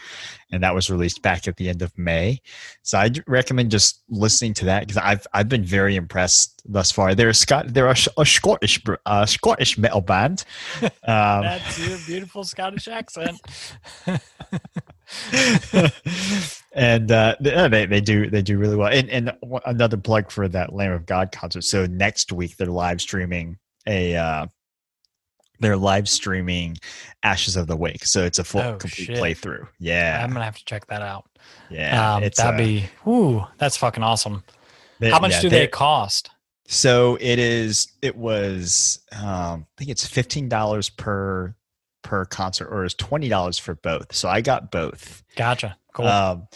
[0.51, 2.41] and that was released back at the end of May.
[2.83, 7.15] So I recommend just listening to that because I've I've been very impressed thus far.
[7.15, 10.45] They're a Scot they're a, a Scottish uh, Scottish metal band.
[11.09, 13.41] Um, That's your beautiful Scottish accent.
[16.73, 18.89] and uh, they, uh, they they do they do really well.
[18.89, 19.33] And and
[19.67, 21.63] another plug for that Lamb of God concert.
[21.63, 24.47] So next week they're live streaming a uh,
[25.61, 26.77] they're live streaming
[27.23, 28.05] Ashes of the Wake.
[28.05, 29.19] So it's a full Oh, complete shit.
[29.19, 29.67] playthrough.
[29.79, 31.25] Yeah, I'm gonna have to check that out.
[31.71, 32.15] yeah.
[32.17, 32.85] um, it's, that'd uh, be.
[33.07, 34.43] Ooh, that's fucking awesome.
[35.01, 36.31] they- How much yeah, do they cost?
[36.69, 37.87] So it is.
[38.03, 39.01] It was.
[39.13, 41.55] Um, I think it's fifteen dollars per
[42.03, 44.15] per concert, or is twenty dollars for both.
[44.15, 45.23] So I got both.
[45.37, 45.77] Gotcha.
[45.93, 46.07] Cool.
[46.09, 46.49] Um,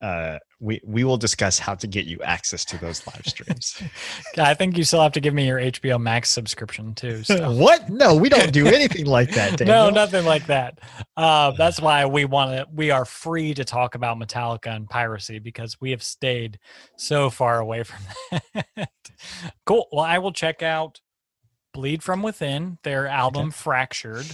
[0.00, 3.82] uh, we we will discuss how to get you access to those live streams.
[4.38, 7.24] I think you still have to give me your HBO Max subscription too.
[7.24, 7.52] So.
[7.56, 7.90] what?
[7.90, 9.60] No, we don't do anything like that.
[9.66, 10.78] no, nothing like that.
[11.16, 12.66] Uh, that's why we want to.
[12.72, 16.60] We are free to talk about Metallica and piracy because we have stayed
[16.96, 18.04] so far away from
[18.52, 19.10] that.
[19.66, 19.88] cool.
[19.90, 21.00] Well, I will check out
[21.74, 24.26] "Bleed from Within," their album "Fractured,"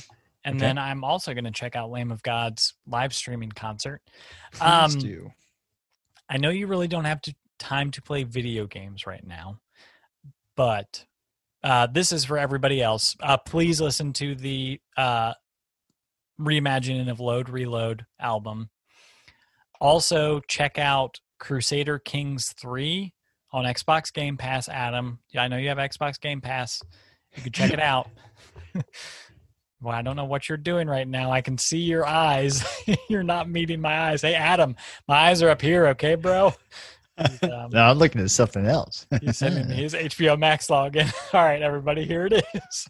[0.44, 0.66] and Okay.
[0.66, 4.02] then I'm also going to check out Lamb of God's live streaming concert.
[4.52, 5.32] Please um, do.
[6.28, 9.60] I know you really don't have to, time to play video games right now,
[10.56, 11.04] but
[11.62, 13.16] uh, this is for everybody else.
[13.20, 15.32] Uh, please listen to the uh,
[16.40, 18.70] reimagining of Load Reload album.
[19.80, 23.12] Also, check out Crusader Kings 3
[23.52, 25.20] on Xbox Game Pass, Adam.
[25.30, 26.82] Yeah, I know you have Xbox Game Pass.
[27.36, 28.08] You can check it out.
[29.80, 31.30] well, I don't know what you're doing right now.
[31.30, 32.64] I can see your eyes.
[33.08, 34.22] you're not meeting my eyes.
[34.22, 34.74] Hey, Adam,
[35.06, 36.52] my eyes are up here, okay, bro?
[37.42, 39.04] Um, No, I'm looking at something else.
[39.20, 41.12] He's sending me his HBO Max login.
[41.34, 42.88] All right, everybody, here it is.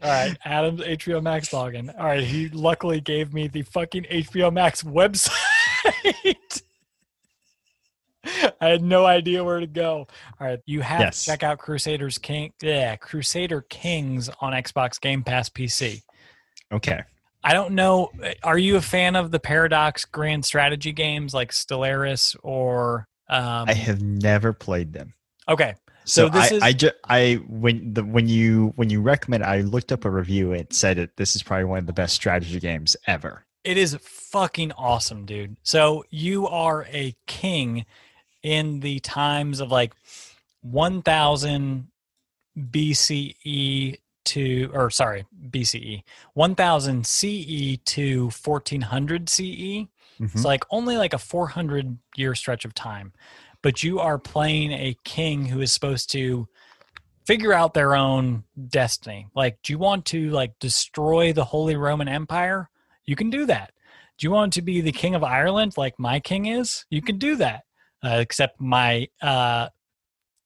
[0.00, 1.92] All right, Adam's HBO Max login.
[1.98, 6.62] All right, he luckily gave me the fucking HBO Max website.
[8.60, 10.06] I had no idea where to go.
[10.40, 11.24] All right, you have Yes.
[11.24, 16.02] to check out Crusaders King, yeah, Crusader Kings on Xbox Game Pass PC.
[16.72, 17.02] okay.
[17.44, 18.12] I don't know.
[18.44, 23.08] Are you a fan of the Paradox Grand Strategy games like Stellaris or?
[23.28, 25.14] Um, I have never played them.
[25.48, 29.00] okay, So, So this I, is- I just I when the when you when you
[29.02, 31.92] recommend I looked up a review and said it this is probably one of the
[31.92, 33.44] best strategy games ever.
[33.64, 35.56] It is fucking awesome, dude.
[35.64, 37.86] So you are a king
[38.42, 39.92] in the times of like
[40.62, 41.88] 1000
[42.58, 46.02] BCE to, or sorry, BCE,
[46.34, 49.88] 1000 CE to 1400 CE.
[50.20, 50.34] Mhm.
[50.34, 53.12] It's like only like a 400 year stretch of time.
[53.62, 56.48] But you are playing a king who is supposed to
[57.26, 59.28] figure out their own destiny.
[59.34, 62.70] Like, do you want to like destroy the Holy Roman Empire?
[63.04, 63.72] You can do that.
[64.18, 66.84] Do you want to be the king of Ireland like my king is?
[66.90, 67.64] You can do that.
[68.04, 69.68] Uh, except my uh,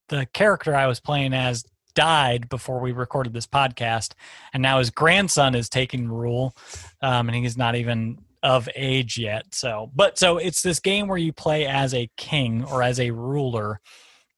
[0.09, 1.65] the character I was playing as
[1.95, 4.13] died before we recorded this podcast,
[4.53, 6.55] and now his grandson is taking rule,
[7.01, 9.47] um, and he's not even of age yet.
[9.53, 13.11] So, but so it's this game where you play as a king or as a
[13.11, 13.81] ruler,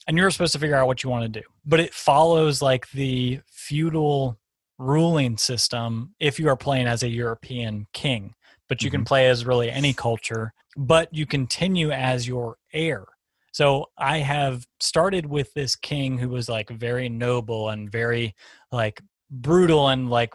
[0.06, 1.46] and you're supposed to figure out what you want to do.
[1.66, 4.38] But it follows like the feudal
[4.78, 8.34] ruling system if you are playing as a European king.
[8.68, 9.06] But you can mm-hmm.
[9.06, 13.06] play as really any culture, but you continue as your heir.
[13.52, 18.34] So I have started with this king who was like very noble and very
[18.70, 19.00] like
[19.30, 20.34] brutal and like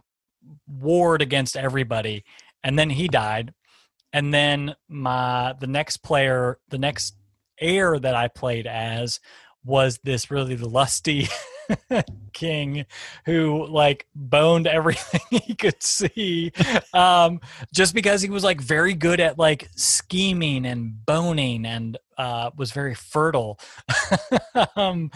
[0.67, 2.25] warred against everybody.
[2.63, 3.53] And then he died.
[4.11, 7.15] And then my the next player, the next
[7.59, 9.19] heir that I played as
[9.63, 11.27] was this really the lusty
[12.33, 12.85] king
[13.25, 16.51] who like boned everything he could see.
[16.93, 17.39] Um
[17.73, 22.71] just because he was like very good at like scheming and boning and uh was
[22.71, 23.59] very fertile.
[24.75, 25.11] Um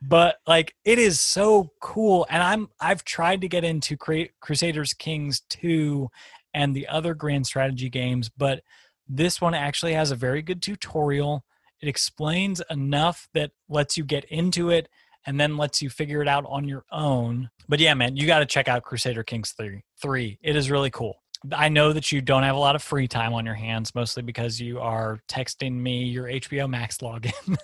[0.00, 2.26] but like it is so cool.
[2.30, 6.08] And i'm i've tried to get into Cru- crusaders kings 2
[6.54, 8.62] and the other grand strategy games but
[9.08, 11.44] this one actually has a very good tutorial.
[11.80, 14.88] It explains enough that lets you get into it
[15.26, 17.50] and then lets you figure it out on your own.
[17.68, 19.82] But yeah, man, you got to check out Crusader Kings 3.
[20.00, 20.38] 3.
[20.42, 21.22] It is really cool.
[21.52, 24.22] I know that you don't have a lot of free time on your hands, mostly
[24.22, 27.56] because you are texting me your HBO Max login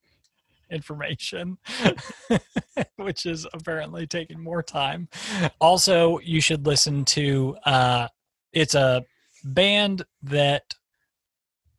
[0.70, 1.56] information,
[2.96, 5.08] which is apparently taking more time.
[5.60, 8.08] Also, you should listen to uh,
[8.52, 9.04] it's a
[9.44, 10.74] band that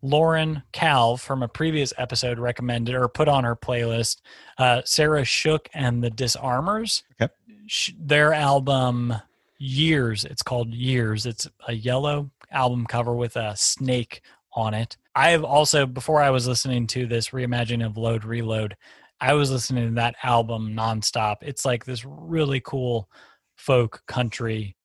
[0.02, 4.22] Lauren Calv from a previous episode recommended or put on her playlist.
[4.58, 7.04] Uh, Sarah Shook and the Disarmers.
[7.20, 7.34] Okay.
[7.68, 9.16] Sh- Their album
[9.58, 10.26] Years.
[10.26, 11.26] It's called Years.
[11.26, 14.22] It's a yellow album cover with a snake
[14.54, 14.98] on it.
[15.16, 18.76] I have also, before I was listening to this reimagining of Load Reload,
[19.22, 21.38] I was listening to that album nonstop.
[21.42, 23.10] It's like this really cool
[23.56, 24.76] folk country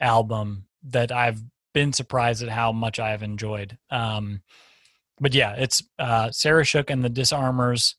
[0.00, 1.42] album that I've
[1.76, 3.76] been surprised at how much I've enjoyed.
[3.90, 4.40] Um,
[5.20, 7.96] but yeah, it's uh, Sarah Shook and the Disarmers.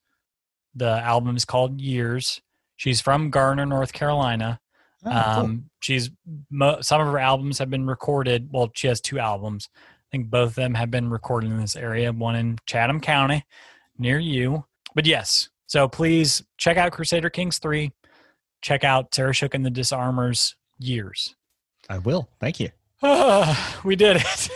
[0.73, 2.41] The album is called Years.
[2.75, 4.59] She's from Garner, North Carolina.
[5.05, 5.43] Oh, cool.
[5.43, 6.09] Um, she's
[6.49, 8.49] mo- some of her albums have been recorded.
[8.51, 9.69] Well, she has two albums.
[9.75, 12.11] I think both of them have been recorded in this area.
[12.11, 13.45] One in Chatham County,
[13.99, 14.65] near you.
[14.95, 17.91] But yes, so please check out Crusader Kings three.
[18.63, 20.55] Check out Sarah Shook and the Disarmers.
[20.79, 21.35] Years.
[21.87, 22.27] I will.
[22.39, 22.69] Thank you.
[23.83, 24.49] we did it.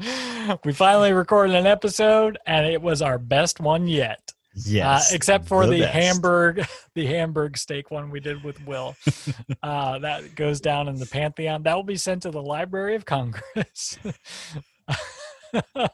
[0.64, 4.32] we finally recorded an episode, and it was our best one yet.
[4.54, 5.12] Yes.
[5.12, 5.92] uh, except for the, best.
[5.92, 8.96] Hamburg, the Hamburg steak one we did with Will.
[9.62, 11.64] uh, that goes down in the pantheon.
[11.64, 13.98] That will be sent to the Library of Congress.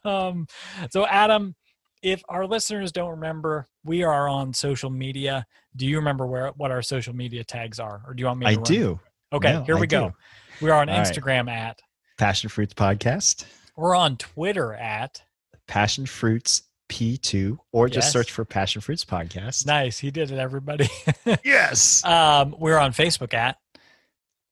[0.05, 0.47] um,
[0.91, 1.57] so, Adam,
[2.01, 5.47] if our listeners don't remember, we are on social media.
[5.74, 8.47] Do you remember where what our social media tags are, or do you want me?
[8.47, 9.01] to I do.
[9.37, 10.15] Okay, No, here I we go.
[10.61, 11.07] We are on All right.
[11.07, 11.81] Instagram at.
[12.19, 13.45] Passion Fruits Podcast,
[13.77, 15.23] We're on Twitter at.
[15.69, 18.13] Passion Fruits P2, or just Yes.
[18.13, 19.67] search for Passion Fruits Podcast.
[19.67, 20.89] Nice, he did it, everybody.
[21.45, 22.05] Yes.
[22.05, 23.59] um, we're on Facebook at.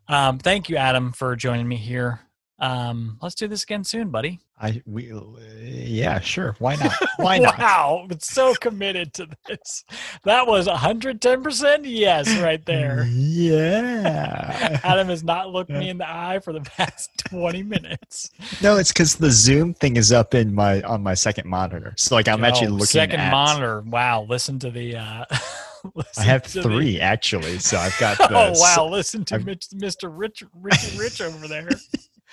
[0.09, 2.21] Um, thank you, Adam, for joining me here.
[2.61, 4.41] Um, let's do this again soon, buddy.
[4.61, 5.13] I we
[5.61, 6.55] yeah, sure.
[6.61, 6.93] Why not?
[7.17, 7.59] Why not?
[7.59, 9.85] Wow, it's so committed to this.
[10.23, 13.05] That was 110% yes right there.
[13.09, 14.79] Yeah.
[14.85, 18.31] Adam has not looked me in the eye for the past 20 minutes.
[18.63, 21.93] No, it's because the Zoom thing is up in my on my second monitor.
[21.97, 23.81] So like I'm actually Oh, looking second at monitor.
[23.81, 27.59] Wow, listen to the uh I listen have to the- three actually.
[27.59, 29.45] So I've got the Oh wow, listen to I've-
[29.75, 30.09] Mr.
[30.11, 31.69] Rich Rich Rich over there.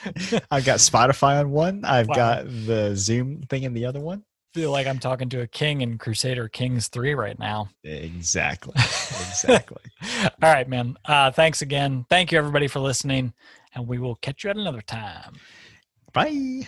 [0.52, 1.86] I've got Spotify on one.
[1.86, 2.16] I've Wow.
[2.16, 4.24] got the Zoom thing in the other one.
[4.54, 7.70] feel like I'm talking to a king in Crusader Kings 3 right now.
[7.84, 8.74] Exactly.
[9.32, 9.82] Exactly.
[10.24, 10.98] All right, man.
[11.06, 12.06] Uh thanks again.
[12.10, 13.34] Thank you everybody for listening
[13.74, 15.36] and we will catch you at another time.
[16.12, 16.68] Bye.